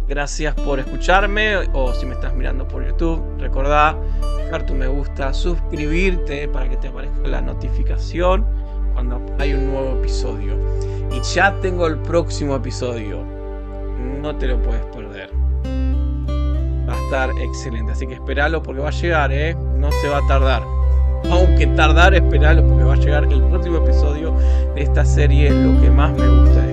Gracias 0.07 0.55
por 0.55 0.79
escucharme 0.79 1.57
o 1.73 1.95
si 1.95 2.05
me 2.05 2.13
estás 2.13 2.35
mirando 2.35 2.69
por 2.69 2.87
YouTube, 2.87 3.23
recordá 3.39 3.97
dejar 4.45 4.67
tu 4.67 4.75
me 4.75 4.87
gusta, 4.87 5.33
suscribirte 5.33 6.47
para 6.49 6.69
que 6.69 6.77
te 6.77 6.89
aparezca 6.89 7.27
la 7.27 7.41
notificación 7.41 8.45
cuando 8.93 9.21
hay 9.39 9.55
un 9.55 9.73
nuevo 9.73 9.99
episodio. 9.99 10.59
Y 11.11 11.21
ya 11.23 11.59
tengo 11.63 11.87
el 11.87 11.99
próximo 11.99 12.57
episodio. 12.57 13.25
No 14.21 14.37
te 14.37 14.47
lo 14.47 14.61
puedes 14.63 14.85
perder. 14.87 15.31
Va 16.87 16.95
a 16.95 17.05
estar 17.05 17.31
excelente, 17.41 17.93
así 17.93 18.07
que 18.07 18.15
espéralo 18.15 18.63
porque 18.63 18.83
va 18.83 18.89
a 18.89 18.93
llegar, 18.93 19.33
¿eh? 19.33 19.57
No 19.79 19.91
se 19.91 20.09
va 20.09 20.19
a 20.19 20.27
tardar. 20.29 20.63
Aunque 21.31 21.67
tardar, 21.69 22.15
espéralo 22.15 22.67
porque 22.67 22.85
va 22.85 22.93
a 22.93 22.97
llegar 22.97 23.25
el 23.25 23.43
próximo 23.45 23.79
episodio 23.79 24.37
de 24.75 24.83
esta 24.83 25.03
serie, 25.07 25.51
lo 25.51 25.81
que 25.81 25.91
más 25.91 26.13
me 26.13 26.29
gusta 26.29 26.65